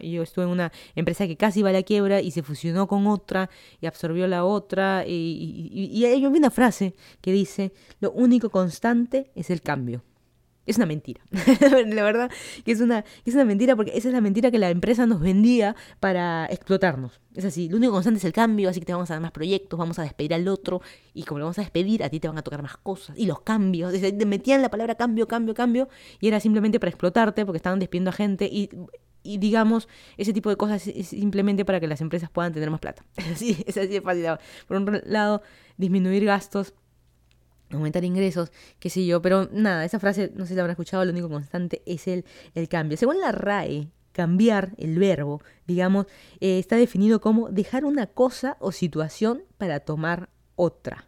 [0.00, 3.06] yo estuve en una empresa que casi iba a la quiebra y se fusionó con
[3.06, 3.50] otra
[3.80, 9.30] y absorbió la otra y, y, y hay una frase que dice lo único constante
[9.34, 10.02] es el cambio
[10.66, 11.22] es una mentira.
[11.86, 12.30] la verdad
[12.64, 15.20] que es una, es una mentira porque esa es la mentira que la empresa nos
[15.20, 17.20] vendía para explotarnos.
[17.34, 19.30] Es así, lo único constante es el cambio, así que te vamos a dar más
[19.30, 20.80] proyectos, vamos a despedir al otro
[21.14, 23.16] y como lo vamos a despedir, a ti te van a tocar más cosas.
[23.18, 25.88] Y los cambios, te metían la palabra cambio, cambio, cambio
[26.20, 28.70] y era simplemente para explotarte porque estaban despidiendo a gente y,
[29.22, 32.80] y digamos, ese tipo de cosas es simplemente para que las empresas puedan tener más
[32.80, 33.04] plata.
[33.16, 34.24] Es así, es así de fácil.
[34.66, 35.42] Por un lado,
[35.76, 36.74] disminuir gastos
[37.70, 41.04] aumentar ingresos, qué sé yo, pero nada, esa frase, no sé si la habrán escuchado,
[41.04, 42.24] lo único constante es el,
[42.54, 42.96] el cambio.
[42.96, 46.06] Según la RAE, cambiar, el verbo, digamos,
[46.40, 51.04] eh, está definido como dejar una cosa o situación para tomar otra.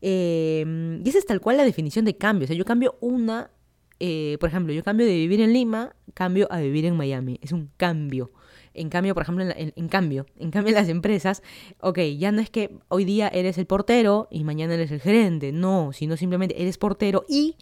[0.00, 2.44] Em, y esa es tal cual la definición de cambio.
[2.44, 3.50] O sea, yo cambio una,
[3.98, 7.40] eh, por ejemplo, yo cambio de vivir en Lima, cambio a vivir en Miami.
[7.42, 8.30] Es un cambio.
[8.76, 11.42] En cambio, por ejemplo, en, cambio, en cambio las empresas,
[11.80, 15.52] ok, ya no es que hoy día eres el portero y mañana eres el gerente,
[15.52, 17.56] no, sino simplemente eres portero y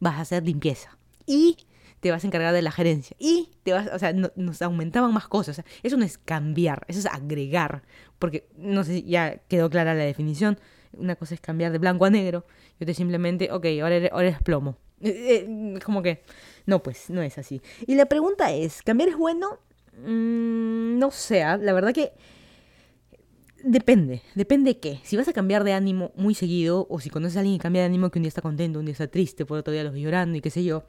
[0.00, 0.96] vas a hacer limpieza.
[1.26, 1.56] Y
[2.00, 3.16] te vas a encargar de la gerencia.
[3.18, 5.62] Y te vas, o sea, nos aumentaban más cosas.
[5.82, 7.82] eso no es cambiar, eso es agregar.
[8.18, 10.58] Porque no sé si ya quedó clara la definición.
[10.92, 12.46] Una cosa es cambiar de blanco a negro.
[12.78, 14.78] Y otra simplemente, ok, ahora eres, ahora eres plomo.
[15.00, 16.22] Eh, eh, como que,
[16.64, 17.60] no, pues, no es así.
[17.86, 19.58] Y la pregunta es, ¿cambiar es bueno?
[19.96, 21.56] Mm, no sé, ¿ah?
[21.56, 22.12] la verdad que
[23.64, 25.00] depende, depende de qué.
[25.02, 27.82] Si vas a cambiar de ánimo muy seguido, o si conoces a alguien que cambia
[27.82, 29.94] de ánimo que un día está contento, un día está triste, por otro día los
[29.94, 30.84] llorando y qué sé yo,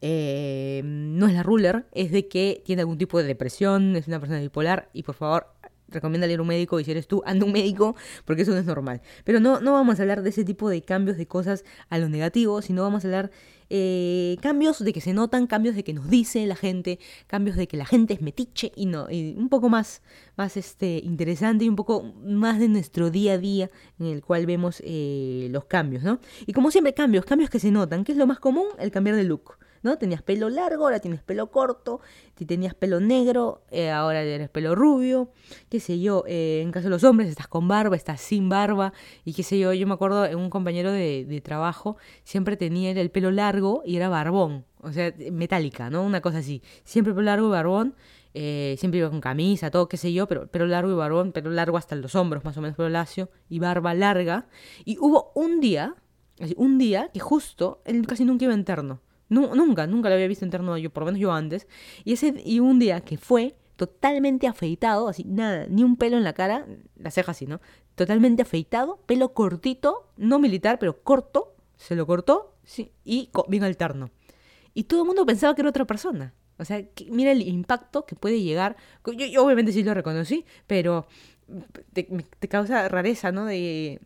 [0.00, 4.18] eh, no es la ruler, es de que tiene algún tipo de depresión, es una
[4.20, 5.46] persona bipolar y por favor
[5.92, 8.66] recomienda a un médico y si eres tú, anda un médico, porque eso no es
[8.66, 9.02] normal.
[9.24, 12.08] Pero no, no vamos a hablar de ese tipo de cambios de cosas a lo
[12.08, 13.30] negativo, sino vamos a hablar
[13.74, 17.66] eh, cambios de que se notan, cambios de que nos dice la gente, cambios de
[17.66, 20.02] que la gente es metiche y no, un poco más,
[20.36, 24.44] más este, interesante y un poco más de nuestro día a día en el cual
[24.44, 26.20] vemos eh, los cambios, ¿no?
[26.44, 28.66] Y como siempre, cambios, cambios que se notan, ¿qué es lo más común?
[28.78, 29.56] El cambiar de look.
[29.82, 29.98] ¿No?
[29.98, 32.00] Tenías pelo largo, ahora tienes pelo corto,
[32.36, 35.30] si tenías pelo negro, eh, ahora tienes pelo rubio,
[35.68, 38.92] qué sé yo, eh, en caso de los hombres estás con barba, estás sin barba,
[39.24, 43.10] y qué sé yo, yo me acuerdo en un compañero de, trabajo, siempre tenía el
[43.10, 46.04] pelo largo y era barbón, o sea, metálica, ¿no?
[46.04, 47.94] Una cosa así, siempre pelo largo y barbón,
[48.34, 51.50] eh, siempre iba con camisa, todo, qué sé yo, pero pelo largo y barbón, pelo
[51.50, 54.46] largo hasta los hombros, más o menos pelo lacio, y barba larga,
[54.84, 55.96] y hubo un día,
[56.56, 58.54] un día que justo, él casi nunca iba
[59.32, 61.66] nunca, nunca lo había visto interno yo, por lo menos yo antes.
[62.04, 66.24] Y, ese, y un día que fue totalmente afeitado, así, nada, ni un pelo en
[66.24, 66.66] la cara,
[66.96, 67.60] la ceja así, ¿no?
[67.94, 74.10] Totalmente afeitado, pelo cortito, no militar, pero corto, se lo cortó, sí, y vino alterno.
[74.74, 76.34] Y todo el mundo pensaba que era otra persona.
[76.58, 78.76] O sea, mira el impacto que puede llegar.
[79.04, 81.06] Yo, obviamente sí lo reconocí, pero
[81.92, 82.04] te,
[82.38, 83.46] te causa rareza, ¿no?
[83.46, 84.00] De,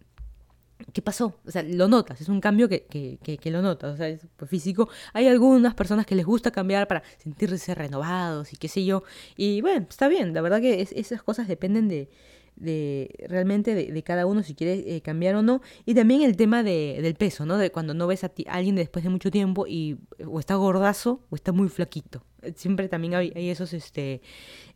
[0.92, 1.38] ¿Qué pasó?
[1.46, 4.26] O sea, lo notas, es un cambio que, que, que, lo notas, o sea, es
[4.46, 4.88] físico.
[5.14, 9.02] Hay algunas personas que les gusta cambiar para sentirse renovados y qué sé yo.
[9.36, 12.10] Y bueno, está bien, la verdad que esas cosas dependen de,
[12.56, 15.60] de realmente de, cada uno si quiere eh, cambiar o no.
[15.84, 17.58] Y también el tema de, del peso, ¿no?
[17.58, 21.36] De cuando no ves a, alguien después de mucho tiempo y o está gordazo o
[21.36, 22.24] está muy flaquito.
[22.54, 24.22] Siempre también hay, esos, este,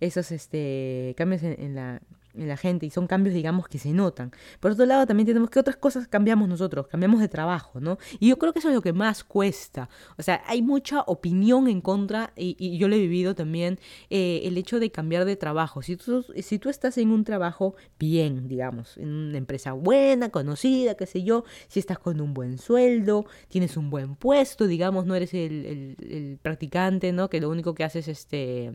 [0.00, 2.02] esos este, cambios en, la
[2.34, 4.32] en la gente y son cambios, digamos, que se notan.
[4.60, 7.98] Por otro lado, también tenemos que otras cosas cambiamos nosotros, cambiamos de trabajo, ¿no?
[8.18, 9.88] Y yo creo que eso es lo que más cuesta.
[10.18, 13.78] O sea, hay mucha opinión en contra y, yo lo he vivido también,
[14.10, 15.82] eh, el hecho de cambiar de trabajo.
[15.82, 20.94] Si tú, si tú estás en un trabajo bien, digamos, en una empresa buena, conocida,
[20.94, 25.14] qué sé yo, si estás con un buen sueldo, tienes un buen puesto, digamos, no
[25.14, 27.28] eres el, practicante, ¿no?
[27.28, 28.72] Que lo único que haces es este,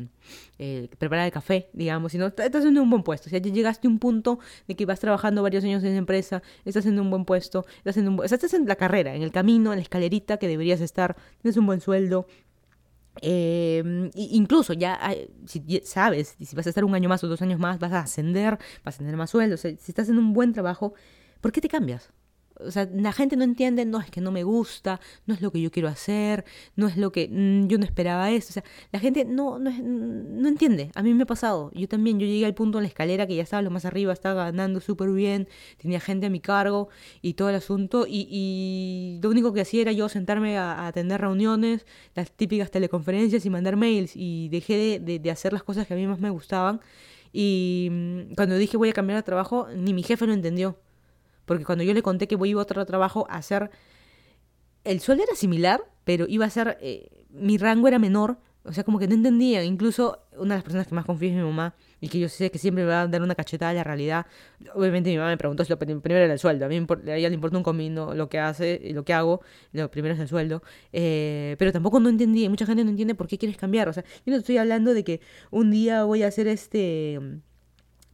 [0.60, 3.28] eh, preparar el café, digamos, sino estás en un buen puesto.
[3.28, 6.44] O sea, llegaste a un punto de que vas trabajando varios años en esa empresa,
[6.66, 9.72] estás en un buen puesto, estás en, un, estás en la carrera, en el camino,
[9.74, 12.28] en la escalerita que deberías estar, tienes un buen sueldo,
[13.22, 15.00] eh, incluso ya
[15.46, 18.00] si sabes, si vas a estar un año más o dos años más, vas a
[18.00, 19.58] ascender, vas a tener más sueldo.
[19.58, 20.94] si estás en un buen trabajo,
[21.42, 22.12] ¿por qué te cambias?
[22.60, 25.52] O sea, la gente no entiende, no, es que no me gusta, no es lo
[25.52, 28.48] que yo quiero hacer, no es lo que mm, yo no esperaba eso.
[28.50, 30.92] O sea, la gente no, no, no entiende.
[30.96, 31.72] A mí me ha pasado.
[31.74, 34.14] Yo también, yo llegué al punto en la escalera que ya estaba lo más arriba,
[34.14, 36.90] estaba ganando súper bien, tenía gente a mi cargo
[37.22, 38.06] y todo el asunto.
[38.08, 43.46] Y, y lo único que hacía era yo sentarme a, atender reuniones, las típicas teleconferencias
[43.46, 44.14] y mandar mails.
[44.16, 46.82] Y dejé de, de hacer las cosas que a mí más me gustaban.
[47.38, 50.78] Y mm, cuando dije voy a cambiar de trabajo, ni mi jefe lo entendió.
[51.46, 53.72] Porque cuando yo le conté que iba a otro trabajo a hacer...
[54.84, 56.78] El sueldo era similar, pero iba a ser...
[56.82, 58.38] Eh, mi rango era menor.
[58.68, 59.64] O sea, como que no entendía.
[59.64, 61.76] Incluso una de las personas que más confío es mi mamá.
[62.02, 64.26] Y que yo sé que siempre me va a dar una cachetada a la realidad.
[64.74, 66.66] Obviamente mi mamá me preguntó si lo primero era el sueldo.
[66.66, 69.42] A mí a ella le importa un comino lo que hace y lo que hago.
[69.72, 70.64] Lo primero es el sueldo.
[70.94, 72.50] Eh, pero tampoco no entendí.
[72.50, 73.88] Mucha gente no entiende por qué quieres cambiar.
[73.88, 77.20] O sea, yo no estoy hablando de que un día voy a hacer este...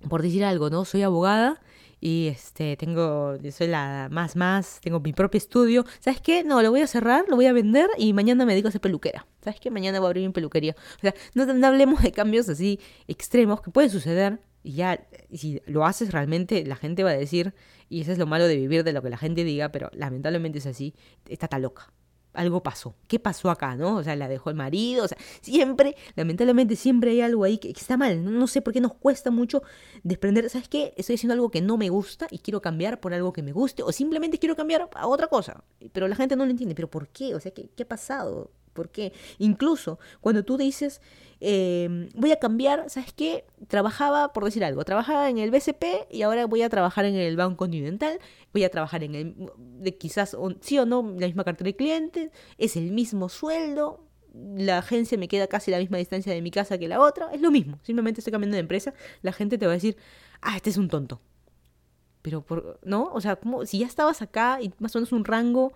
[0.10, 0.84] Por decir algo, ¿no?
[0.84, 1.62] Soy abogada
[2.02, 5.86] y este tengo soy la más más tengo mi propio estudio.
[6.00, 8.68] Sabes qué no lo voy a cerrar lo voy a vender y mañana me dedico
[8.68, 9.28] a ser peluquera.
[9.42, 10.76] Sabes qué mañana voy a abrir mi peluquería.
[10.98, 15.62] O sea no, no hablemos de cambios así extremos que pueden suceder y ya si
[15.68, 17.54] lo haces realmente la gente va a decir
[17.88, 20.58] y eso es lo malo de vivir de lo que la gente diga pero lamentablemente
[20.58, 20.96] es así
[21.30, 21.94] está tan loca
[22.34, 22.96] algo pasó.
[23.08, 23.98] ¿Qué pasó acá, no?
[23.98, 27.70] O sea, la dejó el marido, o sea, siempre, lamentablemente siempre hay algo ahí que,
[27.70, 28.24] está mal.
[28.24, 29.62] No, sé por qué nos cuesta mucho
[30.04, 30.94] desprender, ¿sabes qué?
[30.98, 33.84] Estoy haciendo algo que no me gusta y quiero cambiar por algo que me guste
[33.84, 35.64] o simplemente quiero cambiar a otra cosa.
[35.92, 37.36] Pero la gente no lo entiende, pero ¿por qué?
[37.36, 38.52] O sea, ¿qué, qué ha pasado?
[38.74, 39.14] ¿Por qué?
[39.38, 41.02] Incluso cuando tú dices,
[41.40, 43.46] em, voy a cambiar, ¿sabes qué?
[43.68, 47.36] Trabajaba, por decir algo, trabajaba en el BCP y ahora voy a trabajar en el
[47.36, 48.20] Banco Continental,
[48.54, 52.32] voy a trabajar en el, de quizás, sí o no, la misma cartera de clientes,
[52.58, 56.78] es el mismo sueldo, la agencia me queda casi la misma distancia de mi casa
[56.78, 59.74] que la otra, es lo mismo, simplemente estoy cambiando de empresa, la gente te va
[59.74, 59.98] a decir,
[60.42, 61.22] ah, este es un tonto.
[62.22, 62.46] Pero,
[62.84, 63.10] ¿no?
[63.14, 65.74] O sea, como si ya estabas acá y más o menos un rango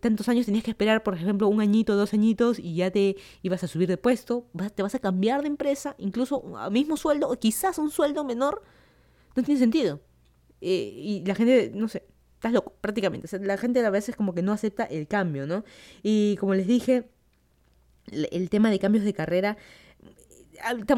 [0.00, 3.62] tantos años tenías que esperar, por ejemplo, un añito, dos añitos y ya te ibas
[3.64, 7.38] a subir de puesto, te vas a cambiar de empresa, incluso al mismo sueldo o
[7.38, 8.62] quizás un sueldo menor,
[9.36, 10.00] no tiene sentido.
[10.60, 13.28] Eh, y la gente, no sé, estás loco, prácticamente.
[13.40, 15.64] la gente a veces como que no acepta el cambio, ¿no?
[16.02, 17.08] Y como les dije,
[18.10, 19.56] el tema de cambios de carrera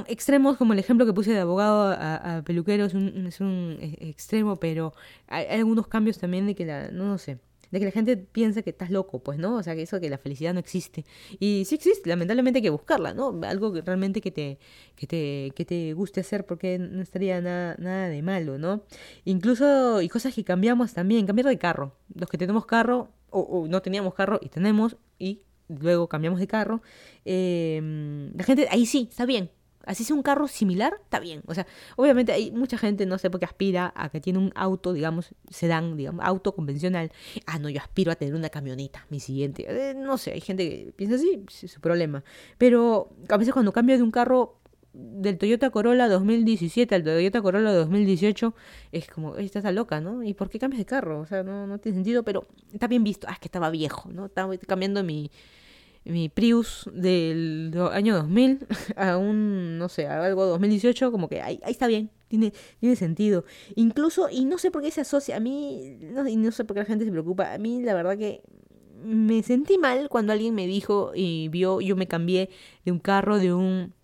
[0.06, 4.08] extremos como el ejemplo que puse de abogado a, peluquero es un, es un e,
[4.08, 4.94] extremo pero
[5.26, 7.38] hay, algunos cambios también de que la no sé
[7.70, 9.56] de que la gente piensa que estás loco, pues, ¿no?
[9.56, 11.04] O sea, que eso que la felicidad no existe.
[11.38, 13.38] Y sí existe, lamentablemente hay que buscarla, ¿no?
[13.44, 14.58] Algo que realmente que te,
[14.96, 18.84] que te, que te guste hacer porque no estaría nada, nada de malo, ¿no?
[19.24, 21.96] Incluso, y cosas que cambiamos también, cambiar de carro.
[22.14, 26.82] Los que tenemos carro, o, no teníamos carro y tenemos, y luego cambiamos de carro,
[27.24, 29.50] eh, la gente, ahí sí, está bien,
[29.88, 31.40] Así sea un carro similar, está bien.
[31.46, 34.52] O sea, obviamente hay mucha gente, no sé por qué aspira a que tiene un
[34.54, 37.10] auto, digamos, sedán, digamos, auto convencional.
[37.46, 39.64] Ah, no, yo aspiro a tener una camioneta, mi siguiente.
[39.66, 42.22] Eh, no sé, hay gente que piensa así, es su problema.
[42.58, 44.58] Pero a veces cuando cambio de un carro
[44.92, 48.54] del Toyota Corolla 2017 al Toyota Corolla 2018
[48.92, 50.22] es como, estás loca, ¿no?
[50.22, 51.20] ¿Y por qué cambias de carro?
[51.20, 53.26] O sea, no, no tiene sentido, pero está bien visto.
[53.30, 54.26] Ah, es que estaba viejo, ¿no?
[54.26, 55.30] Estaba cambiando mi,
[56.08, 58.66] mi Prius del año 2000
[58.96, 62.96] a un, no sé, a algo 2018, como que ahí, ahí está bien, tiene, tiene
[62.96, 63.44] sentido.
[63.76, 66.74] Incluso, y no sé por qué se asocia, a mí, no, y no sé por
[66.74, 68.42] qué la gente se preocupa, a mí la verdad que
[69.04, 72.50] me sentí mal cuando alguien me dijo y vio, yo me cambié
[72.84, 73.94] de un carro, de un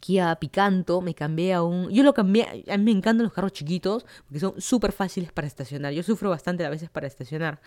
[0.00, 1.90] Kia Picanto, me cambié a un...
[1.90, 5.46] Yo lo cambié, a mí me encantan los carros chiquitos porque son súper fáciles para
[5.46, 5.92] estacionar.
[5.92, 7.60] Yo sufro bastante a veces para estacionar.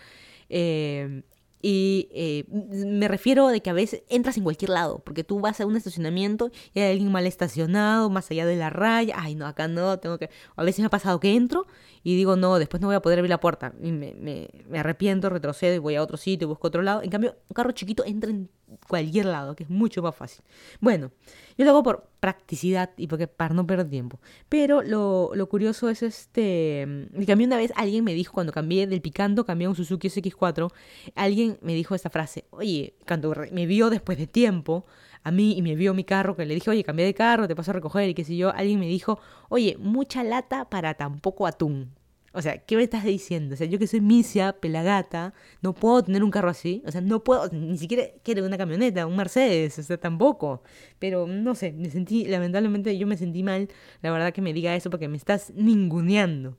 [0.48, 1.22] Eh,
[1.68, 5.60] y eh, me refiero de que a veces entras en cualquier lado, porque tú vas
[5.60, 9.48] a un estacionamiento y hay alguien mal estacionado, más allá de la raya, ay no,
[9.48, 10.30] acá no, tengo que...
[10.54, 11.66] A veces me ha pasado que entro
[12.04, 13.72] y digo, no, después no voy a poder abrir la puerta.
[13.82, 17.02] Y me, me, arrepiento, retrocedo y voy a otro sitio, busco otro lado.
[17.02, 18.48] En cambio, un carro chiquito entra en
[18.88, 20.44] cualquier lado, que es mucho más fácil.
[20.80, 21.10] Bueno,
[21.56, 24.20] yo lo hago por practicidad y porque para no perder tiempo.
[24.48, 28.52] Pero lo, lo curioso es este, que a mí una vez alguien me dijo, cuando
[28.52, 30.72] cambié del Picanto, cambié a un Suzuki SX4,
[31.14, 34.86] alguien me dijo esta frase, oye, cuando me vio después de tiempo,
[35.22, 37.56] a mí y me vio mi carro, que le dije, oye, cambié de carro, te
[37.56, 39.18] paso a recoger y qué sé yo, alguien me dijo,
[39.48, 41.92] oye, mucha lata para tan poco atún.
[42.36, 43.54] O sea, ¿qué me estás diciendo?
[43.54, 45.32] O sea, yo que soy misia, pelagata,
[45.62, 46.82] no puedo tener un carro así.
[46.86, 50.62] O sea, no puedo, ni siquiera quiero una camioneta, un Mercedes, o sea, tampoco.
[50.98, 53.68] Pero no sé, me sentí, lamentablemente yo me sentí mal,
[54.02, 56.58] la verdad que me diga eso porque me estás ninguneando.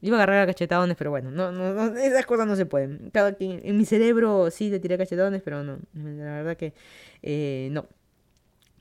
[0.00, 3.10] Iba a agarrar a cachetadones, pero bueno, no, no, esas cosas no se pueden.
[3.12, 6.74] Claro, en mi cerebro sí le tiré cachetadones, pero no, la verdad que
[7.22, 7.86] eh, no.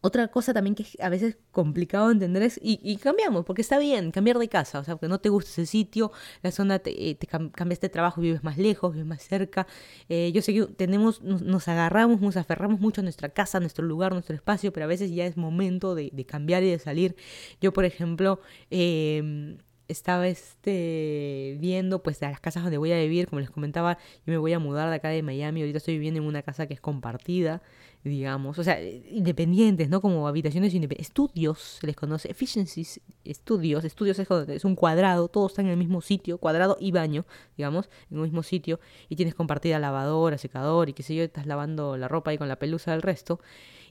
[0.06, 4.12] Otra cosa también que a veces complicado de entender es, y, cambiamos, porque está bien
[4.12, 7.16] cambiar de casa, o sea, que no te gusta ese sitio, la zona, te, eh,
[7.16, 9.66] te cambias de trabajo, vives más lejos, vives más cerca.
[10.10, 13.86] Eh, yo sé que tenemos, nos, agarramos, nos aferramos mucho a nuestra casa, a nuestro
[13.86, 17.16] lugar, nuestro espacio, pero a veces ya es momento de, de cambiar y de salir.
[17.62, 18.42] Yo, por ejemplo,
[18.72, 19.56] eh,
[19.88, 24.32] estaba este, viendo pues a las casas donde voy a vivir, como les comentaba, yo
[24.32, 26.74] me voy a mudar de acá de Miami, ahorita estoy viviendo en una casa que
[26.74, 27.62] es compartida,
[28.04, 30.02] digamos, o sea, independientes, ¿no?
[30.02, 35.66] Como habitaciones independientes, estudios, se les conoce, efficiencies, estudios, estudios es, un cuadrado, todos están
[35.66, 37.26] en el mismo sitio, cuadrado y baño,
[37.58, 38.80] digamos, en el mismo sitio,
[39.10, 42.48] y tienes compartida lavadora, secador y qué sé yo, estás lavando la ropa ahí con
[42.48, 43.40] la pelusa del resto.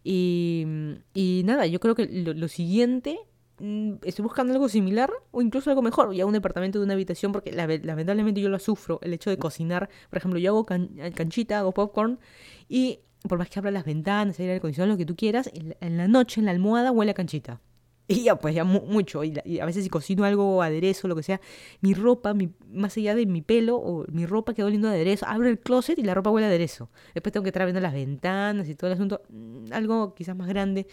[0.05, 0.67] Y,
[1.15, 3.19] y nada, yo creo que lo siguiente
[3.65, 7.31] Mm, estoy buscando algo similar o incluso algo mejor, ya un departamento de una habitación,
[7.31, 11.73] porque lamentablemente yo lo sufro, el hecho de cocinar, por ejemplo, yo hago canchita, hago
[11.73, 12.19] popcorn
[12.69, 16.09] y por más que abra las ventanas, aire acondicionado, lo que tú quieras, en la,
[16.09, 17.61] noche en la almohada huele a canchita.
[18.09, 19.23] Y ya, pues ya mucho.
[19.25, 21.41] Y, a veces si cocino algo, aderezo, lo que sea,
[21.81, 25.49] mi ropa, mi, más allá de mi pelo, o mi ropa quedó oliendo aderezo, abro
[25.49, 26.91] el closet y la ropa huele a aderezo.
[27.15, 29.23] Después tengo que estar viendo las ventanas y todo el asunto.
[29.31, 30.89] Mm, algo quizás más grande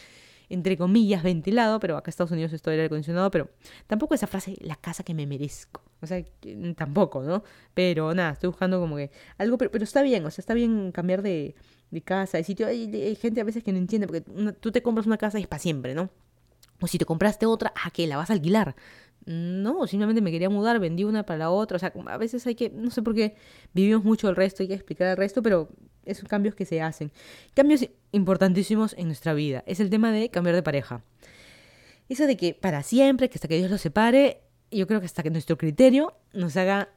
[0.50, 3.50] entre comillas, ventilado, pero acá en Estados Unidos esto aire acondicionado, pero
[3.88, 5.84] tampoco esa frase, la casa que me merezco.
[6.02, 6.24] O sea,
[6.76, 7.44] tampoco, ¿no?
[7.74, 10.92] Pero nada, estoy buscando como que algo, pero, pero está bien, o sea, está bien
[10.92, 11.56] cambiar de,
[11.92, 12.68] de casa, de sitio.
[12.68, 14.22] Hay, gente a veces que no entiende, porque
[14.60, 16.10] tú te compras una casa y es para siempre, ¿no?
[16.82, 18.08] O si te compraste otra, ¿a qué?
[18.08, 18.76] ¿La vas a alquilar?
[19.26, 21.76] No, simplemente me quería mudar, vendí una para la otra.
[21.76, 23.36] O sea, a veces hay que, no sé por qué
[23.74, 25.70] vivimos mucho el resto, hay que explicar el resto, pero
[26.06, 27.12] esos cambios que se hacen.
[27.54, 29.64] Cambios importantísimos en nuestra vida.
[29.68, 31.04] Es el tema de cambiar de pareja.
[32.08, 34.42] Eso de que para siempre, que hasta que Dios los separe,
[34.72, 36.90] yo creo que hasta que nuestro criterio nos haga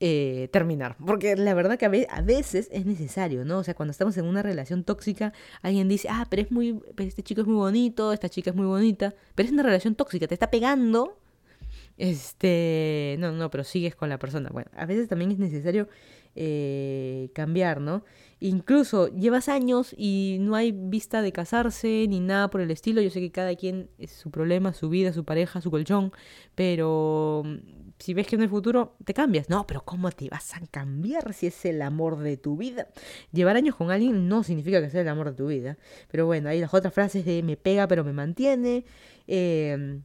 [0.00, 0.96] eh, terminar.
[1.04, 3.58] Porque la verdad que a veces es necesario, ¿no?
[3.58, 7.22] O sea, cuando estamos en una relación tóxica, alguien dice, ah, pero es muy, este
[7.22, 10.34] chico es muy bonito, esta chica es muy bonita, pero es una relación tóxica, te
[10.34, 11.18] está pegando.
[11.96, 14.50] Este, no, no, pero sigues con la persona.
[14.52, 15.88] Bueno, a veces también es necesario
[16.36, 18.04] eh, cambiar, ¿no?
[18.40, 23.00] Incluso llevas años y no hay vista de casarse ni nada por el estilo.
[23.00, 26.12] Yo sé que cada quien es su problema, su vida, su pareja, su colchón,
[26.56, 27.56] pero mm,
[28.00, 31.32] si ves que en el futuro te cambias, no, pero ¿cómo te vas a cambiar
[31.32, 32.88] si es el amor de tu vida?
[33.32, 35.78] Llevar años con alguien no significa que sea el amor de tu vida,
[36.10, 38.84] pero bueno, hay las otras frases de me pega pero me mantiene.
[39.28, 40.00] Eh,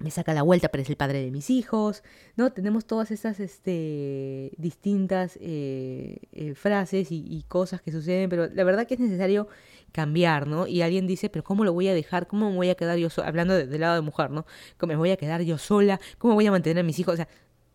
[0.00, 2.02] me saca la vuelta, pero es el padre de mis hijos,
[2.36, 2.52] ¿no?
[2.52, 8.86] Tenemos todas esas este, distintas eh, eh, frases y, cosas que suceden, pero la verdad
[8.86, 9.48] que es necesario
[9.92, 10.66] cambiar, ¿no?
[10.66, 12.26] Y alguien dice, pero ¿cómo lo voy a dejar?
[12.26, 13.28] ¿Cómo me voy a quedar yo sola?
[13.28, 14.46] Hablando del lado de mujer, ¿no?
[14.78, 16.00] ¿Cómo me voy a quedar yo sola?
[16.18, 17.14] ¿Cómo voy a mantener a mis hijos?
[17.14, 17.28] O sea,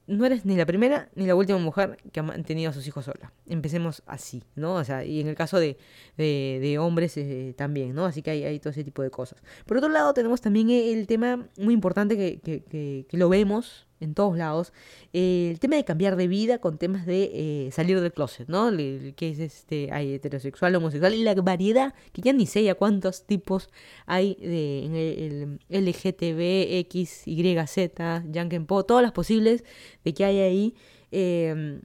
[0.08, 3.06] no eres ni la primera ni la última mujer que ha mantenido a sus hijos
[3.06, 3.34] sola.
[3.48, 4.76] Empecemos así, ¿no?
[4.76, 5.78] O sea, y en el caso de,
[6.18, 8.06] de, hombres eh, también, ¿no?
[8.06, 9.42] Así que hay, hay, todo ese tipo de cosas.
[9.66, 13.88] Por otro lado, tenemos también el tema muy importante que, que, que, que lo vemos
[14.00, 14.74] en todos lados,
[15.14, 18.70] eh, el tema de cambiar de vida con temas de eh, salir del closet, ¿no?
[18.76, 23.26] que es este, hay heterosexual, homosexual, y la variedad, que ya ni sé ya cuántos
[23.26, 23.70] tipos
[24.06, 28.24] hay de, en el, el LGTB, X, Y, Z,
[28.68, 29.64] Po, todas las posibles
[30.04, 30.76] de que hay ahí.
[31.12, 31.80] Eh,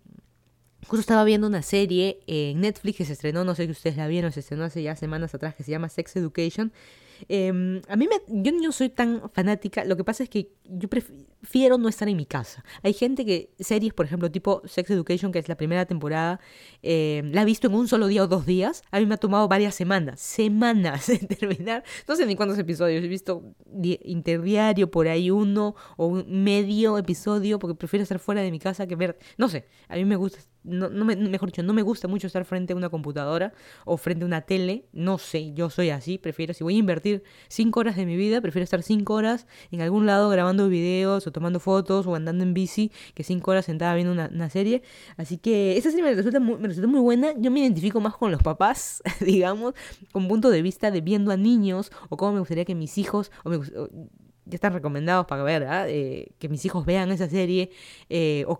[0.86, 4.08] Justo estaba viendo una serie en Netflix que se estrenó, no sé si ustedes la
[4.08, 6.72] vieron, se estrenó hace ya semanas atrás, que se llama Sex Education.
[7.28, 11.22] Em, a mí yo no soy tan fanática, lo que pasa es que yo prefiero
[11.78, 12.64] no estar en mi casa.
[12.82, 16.40] Hay gente que, series, por ejemplo, tipo Sex Education, que es la primera temporada,
[16.82, 18.82] em, la ha visto en un solo día o dos días.
[18.90, 21.84] A mí me ha tomado varias semanas, semanas en terminar.
[22.08, 23.42] No sé ni cuántos episodios, he visto
[23.82, 28.86] interdiario, por ahí uno o un medio episodio, porque prefiero estar fuera de mi casa
[28.86, 31.82] que ver, no sé, a mí me gusta no, no me, mejor dicho, no me
[31.82, 33.52] gusta mucho estar frente a una computadora
[33.84, 37.22] o frente a una tele, no sé, yo soy así, prefiero, si voy a invertir
[37.48, 41.32] cinco horas de mi vida, prefiero estar cinco horas en algún lado grabando videos o
[41.32, 44.82] tomando fotos o andando en bici que cinco horas sentada viendo una, serie.
[45.16, 47.32] Así que esa serie me resulta, muy, me resulta muy buena.
[47.38, 49.74] Yo me identifico más con los papás, digamos,
[50.12, 53.30] con punto de vista de viendo a niños o cómo me gustaría que mis hijos,
[53.44, 53.58] o me,
[54.50, 55.88] ya están recomendados para ver, ¿ah?
[55.88, 57.70] eh, que mis hijos vean esa serie
[58.08, 58.58] eh, o,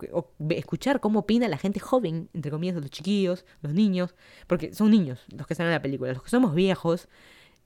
[0.49, 4.15] escuchar cómo opina la gente joven, entre comillas, los chiquillos, los niños,
[4.47, 7.09] porque son niños los que están en la película, los que somos viejos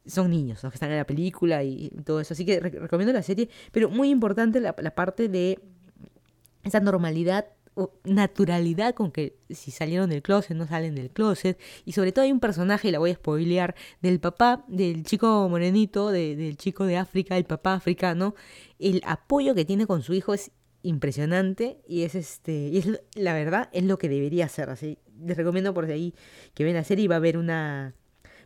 [0.06, 3.24] son niños los que están en la película y todo eso, así que recomiendo la
[3.24, 5.60] serie, pero muy importante la, parte de
[6.64, 7.46] esa normalidad
[8.06, 11.60] naturalidad con que si salieron del closet, no salen del closet.
[11.84, 15.50] Y sobre todo hay un personaje, y la voy a spoilear, del papá, del chico
[15.50, 18.34] morenito, del chico de África, el papá africano.
[18.80, 20.52] El apoyo que tiene con su hijo es
[20.84, 25.36] impresionante y es este y es la verdad es lo que debería ser así les
[25.36, 26.14] recomiendo por ahí
[26.54, 27.96] que ven la serie y va a haber una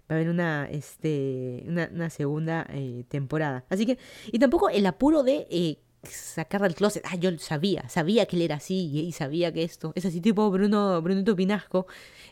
[0.10, 3.98] va a haber una este una, segunda eh, temporada así que
[4.32, 7.04] y tampoco el apuro de eh, sacar del closet.
[7.06, 9.92] Ah, yo sabía, sabía que él era así y, sabía que esto.
[9.96, 11.88] Es así tipo Bruno, Brunito Pinasco,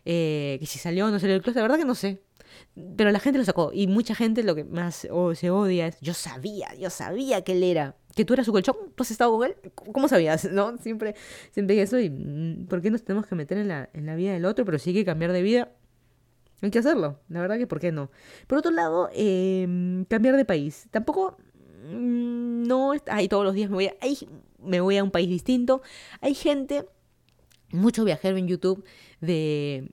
[0.06, 2.22] eh, que si salió o no salió del closet, la verdad que no sé.
[2.96, 6.14] Pero la gente lo sacó y mucha gente lo que más se odia es, yo
[6.14, 9.48] sabía, yo sabía que él era, que tú eras su colchón, tú has estado con
[9.48, 10.46] él, ¿cómo sabías?
[10.52, 10.78] ¿No?
[10.78, 11.16] Siempre,
[11.52, 14.34] siempre eso y mm, ¿por qué nos tenemos que meter en la, en la vida
[14.34, 14.66] del otro?
[14.66, 15.72] Pero sí hay que cambiar de vida.
[16.62, 18.10] Hay que hacerlo, la verdad que ¿por qué no?
[18.48, 20.88] Por otro lado, eh, cambiar de país.
[20.90, 21.38] Tampoco
[21.88, 23.96] Mm, no, ahí todos los días me voy, a,
[24.60, 25.82] me voy a un país distinto.
[26.22, 26.86] Hay gente,
[27.72, 28.84] mucho viajero en YouTube
[29.22, 29.92] de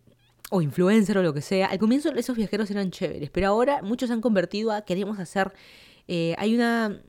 [0.51, 1.67] o influencer o lo que sea.
[1.67, 5.53] Al comienzo esos viajeros eran chéveres, pero ahora muchos se han convertido a queremos hacer.
[6.09, 7.01] Eh, hay una.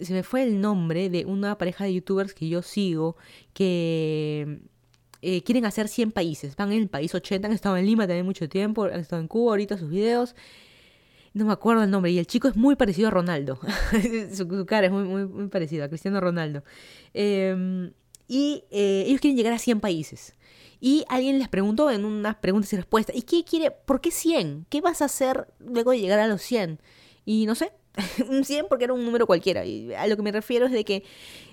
[0.00, 3.16] Se me fue el nombre de una pareja de youtubers que yo sigo
[3.54, 4.62] que
[5.22, 6.56] eh, quieren hacer 100 países.
[6.56, 9.28] Van en el país 80, han estado en Lima también mucho tiempo, han estado en
[9.28, 10.34] Cuba ahorita sus videos
[11.34, 13.58] no me acuerdo el nombre, y el chico es muy parecido a Ronaldo.
[14.34, 16.62] su, cara es muy, muy, muy parecido a Cristiano Ronaldo.
[17.14, 17.92] Em,
[18.28, 20.34] y eh, ellos quieren llegar a 100 países.
[20.80, 23.70] Y alguien les preguntó en unas preguntas y respuestas, ¿y qué quiere?
[23.70, 24.66] ¿Por qué 100?
[24.68, 26.80] ¿Qué vas a hacer luego de llegar a los 100?
[27.24, 27.72] Y no sé,
[28.28, 29.64] un 100 porque era un número cualquiera.
[29.64, 31.04] Y a lo que me refiero es de que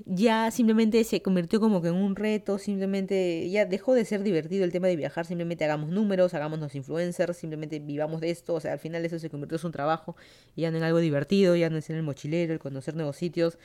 [0.05, 4.63] ya simplemente se convirtió como que en un reto, simplemente ya dejó de ser divertido
[4.63, 8.73] el tema de viajar, simplemente hagamos números, hagámonos influencers, simplemente vivamos de esto, o sea,
[8.73, 10.15] al final eso se convirtió en un trabajo
[10.55, 13.17] y ya no en algo divertido, ya no es en el mochilero, el conocer nuevos
[13.17, 13.57] sitios.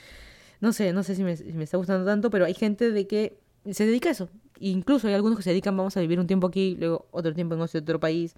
[0.60, 3.38] No sé, no sé si me, me está gustando tanto, pero hay gente de que
[3.70, 4.28] se dedica a eso.
[4.60, 7.54] Incluso hay algunos que se dedican, vamos a vivir un tiempo aquí, luego otro tiempo
[7.54, 8.34] en otro país.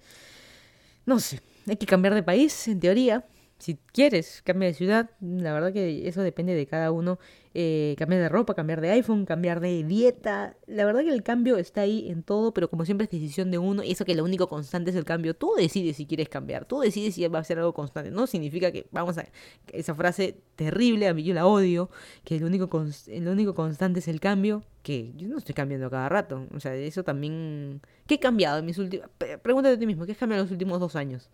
[1.05, 3.25] No sé, hay que cambiar de país, en teoría,
[3.59, 7.17] si quieres cambiar de ciudad, la verdad que eso depende de cada uno.
[7.55, 10.55] Eh, cambiar de ropa, cambiar de iPhone, cambiar de dieta.
[10.67, 13.57] La verdad que el cambio está ahí en todo, pero como siempre es decisión de
[13.57, 13.83] uno.
[13.83, 15.33] Y eso que lo único constante es el cambio.
[15.33, 16.65] Tú decides si quieres cambiar.
[16.65, 18.11] Tú decides si va a ser algo constante.
[18.11, 19.25] No significa que, vamos a...
[19.73, 21.89] Esa frase terrible, a mí yo la odio.
[22.23, 22.69] Que el único,
[23.07, 24.63] el único constante es el cambio.
[24.83, 26.45] Que yo no estoy cambiando cada rato.
[26.55, 27.81] O sea, eso también...
[28.05, 29.09] ¿Qué he cambiado en mis últimos...
[29.41, 31.31] Pregúntate a ti mismo, ¿qué has cambiado en los últimos dos años?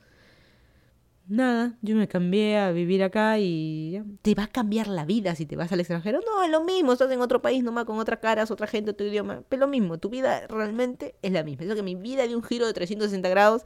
[1.26, 5.45] Nada, yo me cambié a vivir acá y te va a cambiar la vida si
[5.45, 6.19] te vas al extranjero.
[6.26, 9.07] No, es lo mismo, estás en otro país nomás con otras caras, otra gente, otro
[9.07, 9.41] idioma.
[9.47, 11.63] Pero lo mismo, tu vida realmente es la misma.
[11.63, 13.61] Es que mi vida dio un giro de 360 grados.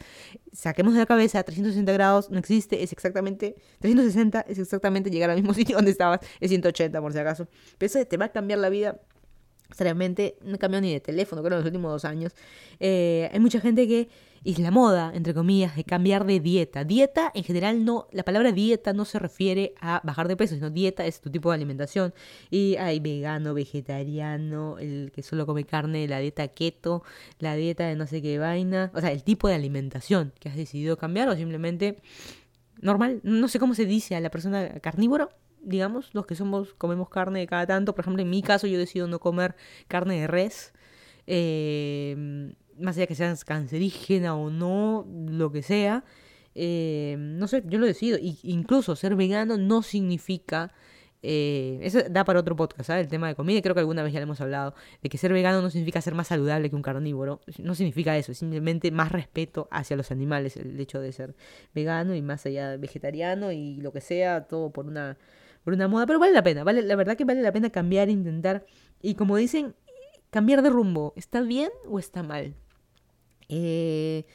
[0.53, 5.37] Saquemos de la cabeza, 360 grados no existe, es exactamente, 360 es exactamente llegar al
[5.37, 7.47] mismo sitio donde estabas, es 180 por si acaso.
[7.79, 9.01] Pero eso te va a cambiar la vida
[9.75, 12.33] Seriamente, no cambiado ni de teléfono, creo, en los últimos dos años.
[12.79, 14.07] Eh, hay mucha gente que
[14.51, 16.85] es la moda, entre comillas, de cambiar de dieta.
[16.85, 20.69] Dieta, en general, no, la palabra dieta no se refiere a bajar de peso, sino
[20.69, 22.13] dieta es tu tipo de alimentación.
[22.49, 27.03] Y hay vegano, vegetariano, el que solo come carne, la dieta keto,
[27.39, 28.89] la dieta de no sé qué vaina.
[28.93, 31.97] O sea, el tipo de alimentación que has decidido cambiar o simplemente
[32.79, 33.19] normal.
[33.23, 35.29] No sé cómo se dice a la persona carnívoro
[35.59, 39.07] digamos, los que somos, comemos carne cada tanto, por ejemplo, en mi caso yo decido
[39.07, 39.55] no comer
[39.89, 40.71] carne de res,
[41.25, 46.03] eh, más allá que sea cancerígena o no, lo que sea,
[46.55, 48.17] eh, no sé, yo lo decido.
[48.17, 50.71] Y incluso ser vegano no significa
[51.23, 53.03] eh, eso da para otro podcast, ¿sabes?
[53.05, 55.33] El tema de comida, creo que alguna vez ya le hemos hablado, de que ser
[55.33, 59.11] vegano no significa ser más saludable que un carnívoro, no significa eso, es simplemente más
[59.11, 61.35] respeto hacia los animales, el hecho de ser
[61.73, 65.17] vegano y más allá vegetariano y lo que sea, todo por una
[65.63, 68.09] por una moda, pero vale la pena, vale, la verdad que vale la pena cambiar,
[68.09, 68.65] intentar,
[69.01, 69.75] y como dicen,
[70.29, 72.55] cambiar de rumbo, ¿está bien o está mal?
[73.49, 74.25] Eh,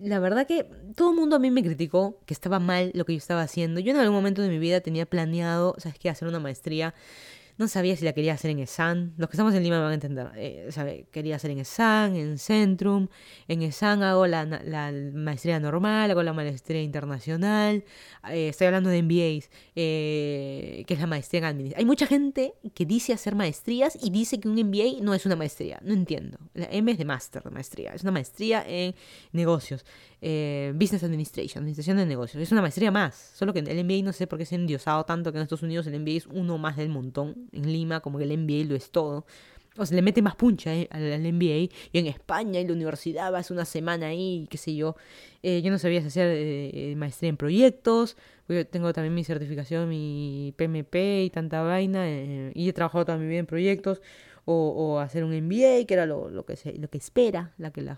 [0.00, 0.64] la verdad que
[0.96, 3.80] todo el mundo a mí me criticó que estaba mal lo que yo estaba haciendo.
[3.80, 6.08] Yo en algún momento de mi vida tenía planeado, ¿sabes qué?
[6.08, 6.94] Hacer una maestría
[7.60, 9.12] no sabía si la quería hacer en ESAN.
[9.18, 10.30] Los que estamos en Lima van a entender.
[10.34, 13.08] Eh, quería hacer en ESAN, en Centrum.
[13.48, 14.46] En ESAN hago la,
[15.12, 17.84] maestría normal, hago la maestría internacional.
[18.30, 21.80] Eh, estoy hablando de MBAs, eh, que es la maestría en administración.
[21.80, 25.36] Hay mucha gente que dice hacer maestrías y dice que un MBA no es una
[25.36, 25.80] maestría.
[25.84, 26.38] No entiendo.
[26.54, 27.92] La M es de máster de maestría.
[27.92, 28.94] Es una maestría en
[29.32, 29.84] negocios.
[30.20, 32.42] Business Administration, administración de negocios.
[32.42, 33.32] Es una maestría más.
[33.34, 35.62] Solo que el MBA no sé por qué se ha endiosado tanto que en Estados
[35.62, 38.74] Unidos el MBA es uno más del montón en Lima, como que el MBA lo
[38.74, 39.24] es todo.
[39.76, 41.72] O se le mete más puncha eh, al, MBA.
[41.92, 44.96] Y en España, en la universidad, vas una semana ahí, qué sé yo.
[45.42, 48.16] Eh, yo no sabía hacer eh, maestría en proyectos.
[48.70, 52.10] Tengo también mi certificación, mi PMP y tanta vaina.
[52.52, 54.02] y he trabajado toda mi vida en proyectos.
[54.44, 57.96] O, hacer un MBA, que era lo, que, se, lo que espera, la que la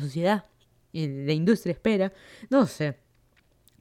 [0.00, 0.44] sociedad
[0.92, 2.12] y la industria espera.
[2.50, 2.96] No sé.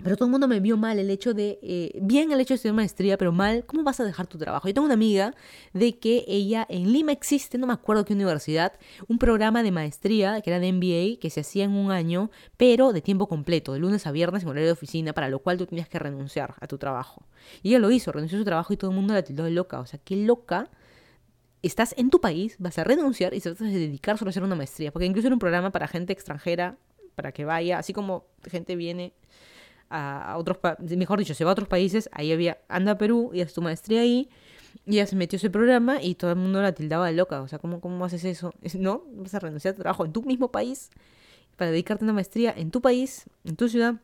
[0.04, 2.56] Pero todo el mundo me vio mal el hecho de, eh, bien el hecho de
[2.56, 4.68] estudiar maestría, pero mal, ¿cómo vas a dejar tu trabajo?
[4.68, 5.36] Yo tengo una amiga
[5.74, 8.74] de que ella, en Lima existe, no me acuerdo qué universidad,
[9.08, 12.94] un programa de maestría que era de MBA, que se hacía en un año, pero
[12.94, 15.68] de tiempo completo, de lunes a viernes en horario de oficina, para lo cual tú
[15.68, 17.28] tenías que renunciar a tu trabajo.
[17.62, 19.52] Y ella lo hizo, renunció a su trabajo y todo el mundo la tildó de
[19.52, 19.80] loca.
[19.80, 20.72] O sea, qué loca
[21.62, 24.44] estás en tu país, vas a renunciar y se vas a dedicar solo a hacer
[24.44, 24.92] una maestría.
[24.92, 26.78] Porque incluso era un programa para gente extranjera,
[27.16, 29.14] para que vaya, así como gente viene
[29.90, 33.42] a, otros, mejor dicho, se va a otros países, ahí había, anda a Perú y
[33.42, 34.30] hace tu maestría ahí,
[34.86, 37.48] y ya se metió ese programa y todo el mundo la tildaba de loca, o
[37.48, 38.54] sea, ¿cómo, cómo haces eso?
[38.78, 39.04] ¿No?
[39.12, 40.90] Vas a renunciar a tu trabajo en tu mismo país
[41.58, 43.96] para dedicarte a una maestría en tu país, en tu ciudad,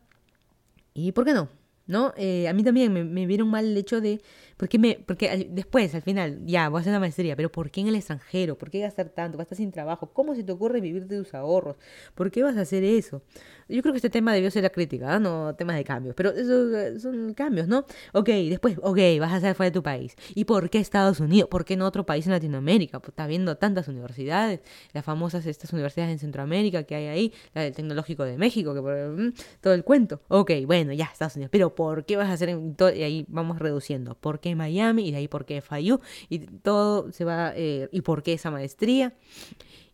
[0.94, 1.48] y ¿por qué no?
[1.88, 2.12] ¿no?
[2.16, 4.20] Eh, a mí también me, me, vieron mal el hecho de,
[4.58, 7.70] ¿por qué me, porque después, al final, ya, voy a hacer una maestría, pero ¿por
[7.70, 8.58] qué en el extranjero?
[8.58, 9.38] ¿Por qué gastar tanto?
[9.38, 10.10] Vas a estar sin trabajo.
[10.12, 11.76] ¿Cómo se te ocurre vivir de tus ahorros?
[12.14, 13.22] ¿Por qué vas a hacer eso?
[13.68, 15.20] Yo creo que este tema debió ser la crítica, ¿ah?
[15.20, 17.84] no temas de cambios, pero eso son cambios, ¿no?
[18.12, 20.16] Ok, después, ok, vas a hacer fuera de tu país.
[20.34, 21.48] ¿Y por qué Estados Unidos?
[21.48, 22.98] ¿Por qué no otro país en Latinoamérica?
[22.98, 24.60] Pues está viendo tantas universidades,
[24.92, 28.80] las famosas estas universidades en Centroamérica que hay ahí, la del Tecnológico de México, que
[28.80, 30.20] mm, todo el cuento.
[30.28, 32.92] Ok, bueno, ya, Estados Unidos, pero ¿por qué vas a hacer todo?
[32.92, 34.14] Y ahí vamos reduciendo.
[34.14, 35.08] ¿Por qué Miami?
[35.08, 35.62] Y de ahí, ¿por qué?
[36.28, 39.14] Y todo se va, eh, ¿y por qué esa maestría?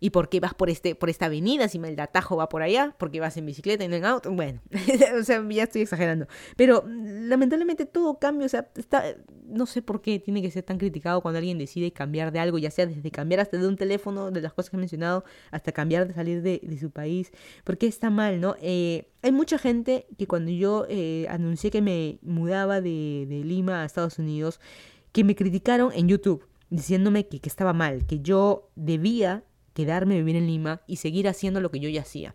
[0.05, 1.67] ¿Y por qué vas por, este, por esta avenida?
[1.67, 4.31] Si el atajo va por allá, porque vas en bicicleta y no en auto.
[4.31, 4.61] Bueno,
[5.19, 6.27] o sea, ya estoy exagerando.
[6.57, 9.03] Pero lamentablemente todo cambia, o sea, está,
[9.47, 12.59] no sé por qué tiene que ser tan criticado cuando alguien decide cambiar de algo,
[12.59, 15.73] ya sea desde cambiar hasta de un teléfono, de las cosas que he mencionado, hasta
[15.73, 17.33] cambiar de salir de, su país.
[17.65, 18.57] Porque está mal, ¿no?
[18.61, 23.81] Eh, hay mucha gente que cuando yo eh, anuncié que me mudaba de, de Lima
[23.81, 24.61] a Estados Unidos,
[25.13, 29.45] que me criticaron en YouTube diciéndome que, que, estaba mal, que yo debía
[29.75, 32.35] quedarme, vivir en Lima y seguir haciendo lo que yo ya hacía.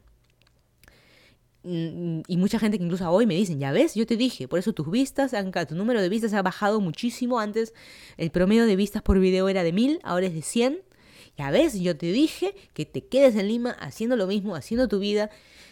[1.64, 4.60] Mm, y mucha gente que incluso hoy me dicen, ya ves, yo te dije, por
[4.60, 5.36] eso tus vistas,
[5.68, 7.40] tu número de vistas ha bajado muchísimo.
[7.40, 7.74] Antes
[8.18, 10.82] el promedio de vistas por video era de mil, ahora es de 100.
[11.38, 15.00] Ya ves, yo te dije que te quedes en Lima haciendo lo mismo, haciendo tu
[15.00, 15.30] vida.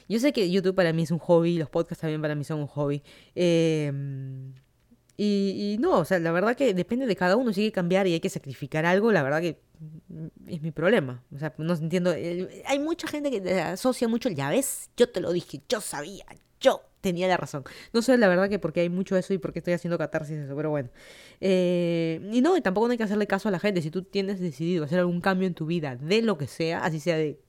[0.08, 2.60] Yo sé que YouTube para mí es un hobby, los podcasts también para mí son
[2.60, 3.04] un hobby.
[3.36, 3.92] Eh,
[5.20, 7.74] y, y, no, o sea, la verdad que depende de cada uno, si hay que
[7.74, 9.60] cambiar y hay que sacrificar algo, la verdad que
[10.46, 11.24] es mi problema.
[11.34, 12.12] O sea, no entiendo.
[12.66, 16.24] Hay mucha gente que asocia mucho, ya ves, yo te lo dije, yo sabía,
[16.60, 17.64] yo tenía la razón.
[17.94, 20.56] No sé la verdad que porque hay mucho eso y porque estoy haciendo catarsis eso,
[20.56, 20.90] pero bueno.
[21.42, 23.82] Eh, y no, y tampoco no hay que hacerle caso a la gente.
[23.82, 27.00] Si tú tienes decidido hacer algún cambio en tu vida, de lo que sea, así
[27.00, 27.40] sea de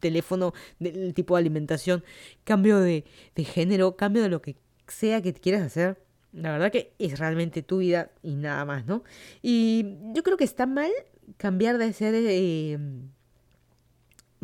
[0.00, 2.04] teléfono, del tipo de alimentación,
[2.44, 3.04] cambio de,
[3.34, 4.56] de género, cambio de lo que
[4.86, 9.02] sea que quieras hacer, la verdad que es realmente tu vida y nada más, ¿no?
[9.42, 10.90] Y yo creo que está mal
[11.36, 12.14] cambiar de ser...
[12.16, 12.78] Eh,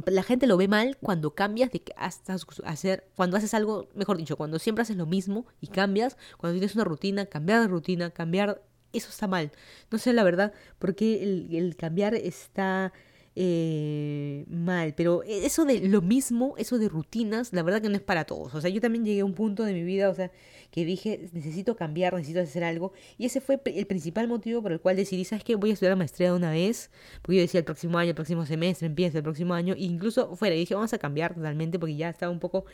[0.07, 4.37] la gente lo ve mal cuando cambias de hasta hacer, cuando haces algo, mejor dicho,
[4.37, 8.63] cuando siempre haces lo mismo y cambias, cuando tienes una rutina, cambiar de rutina, cambiar,
[8.93, 9.53] eso está mal.
[9.91, 12.93] No sé la verdad, porque el, el cambiar está
[13.37, 18.03] eh, mal, pero eso de lo mismo, eso de rutinas, la verdad que no es
[18.03, 18.55] para todos.
[18.55, 20.31] O sea, yo también llegué a un punto de mi vida, o sea,
[20.71, 22.93] que dije, necesito cambiar, necesito hacer algo.
[23.19, 25.57] Y ese fue el principal motivo por el cual decidí, ¿sabes qué?
[25.57, 26.91] Voy a estudiar maestría de una vez,
[27.23, 30.37] porque yo decía el próximo año, el próximo semestre, empieza el próximo año, e incluso
[30.37, 32.67] fuera, y dije, vamos a cambiar totalmente, porque ya estaba un poco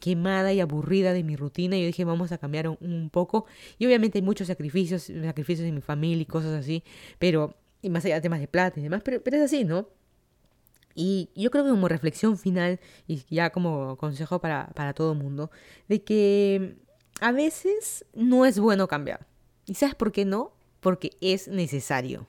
[0.00, 1.76] quemada y aburrida de mi rutina.
[1.76, 3.46] Y yo dije, vamos a cambiar un, poco.
[3.78, 6.82] Y obviamente hay muchos sacrificios, sacrificios de mi familia y cosas así,
[7.18, 9.99] pero, y más allá de temas de plata y demás, pero es así, ¿no?
[11.02, 15.18] Y yo creo que como reflexión final, y ya como consejo para, para todo el
[15.18, 15.50] mundo,
[15.88, 16.76] de que
[17.22, 19.26] a veces no es bueno cambiar.
[19.64, 20.52] ¿Y sabes por qué no?
[20.80, 22.26] Porque es necesario.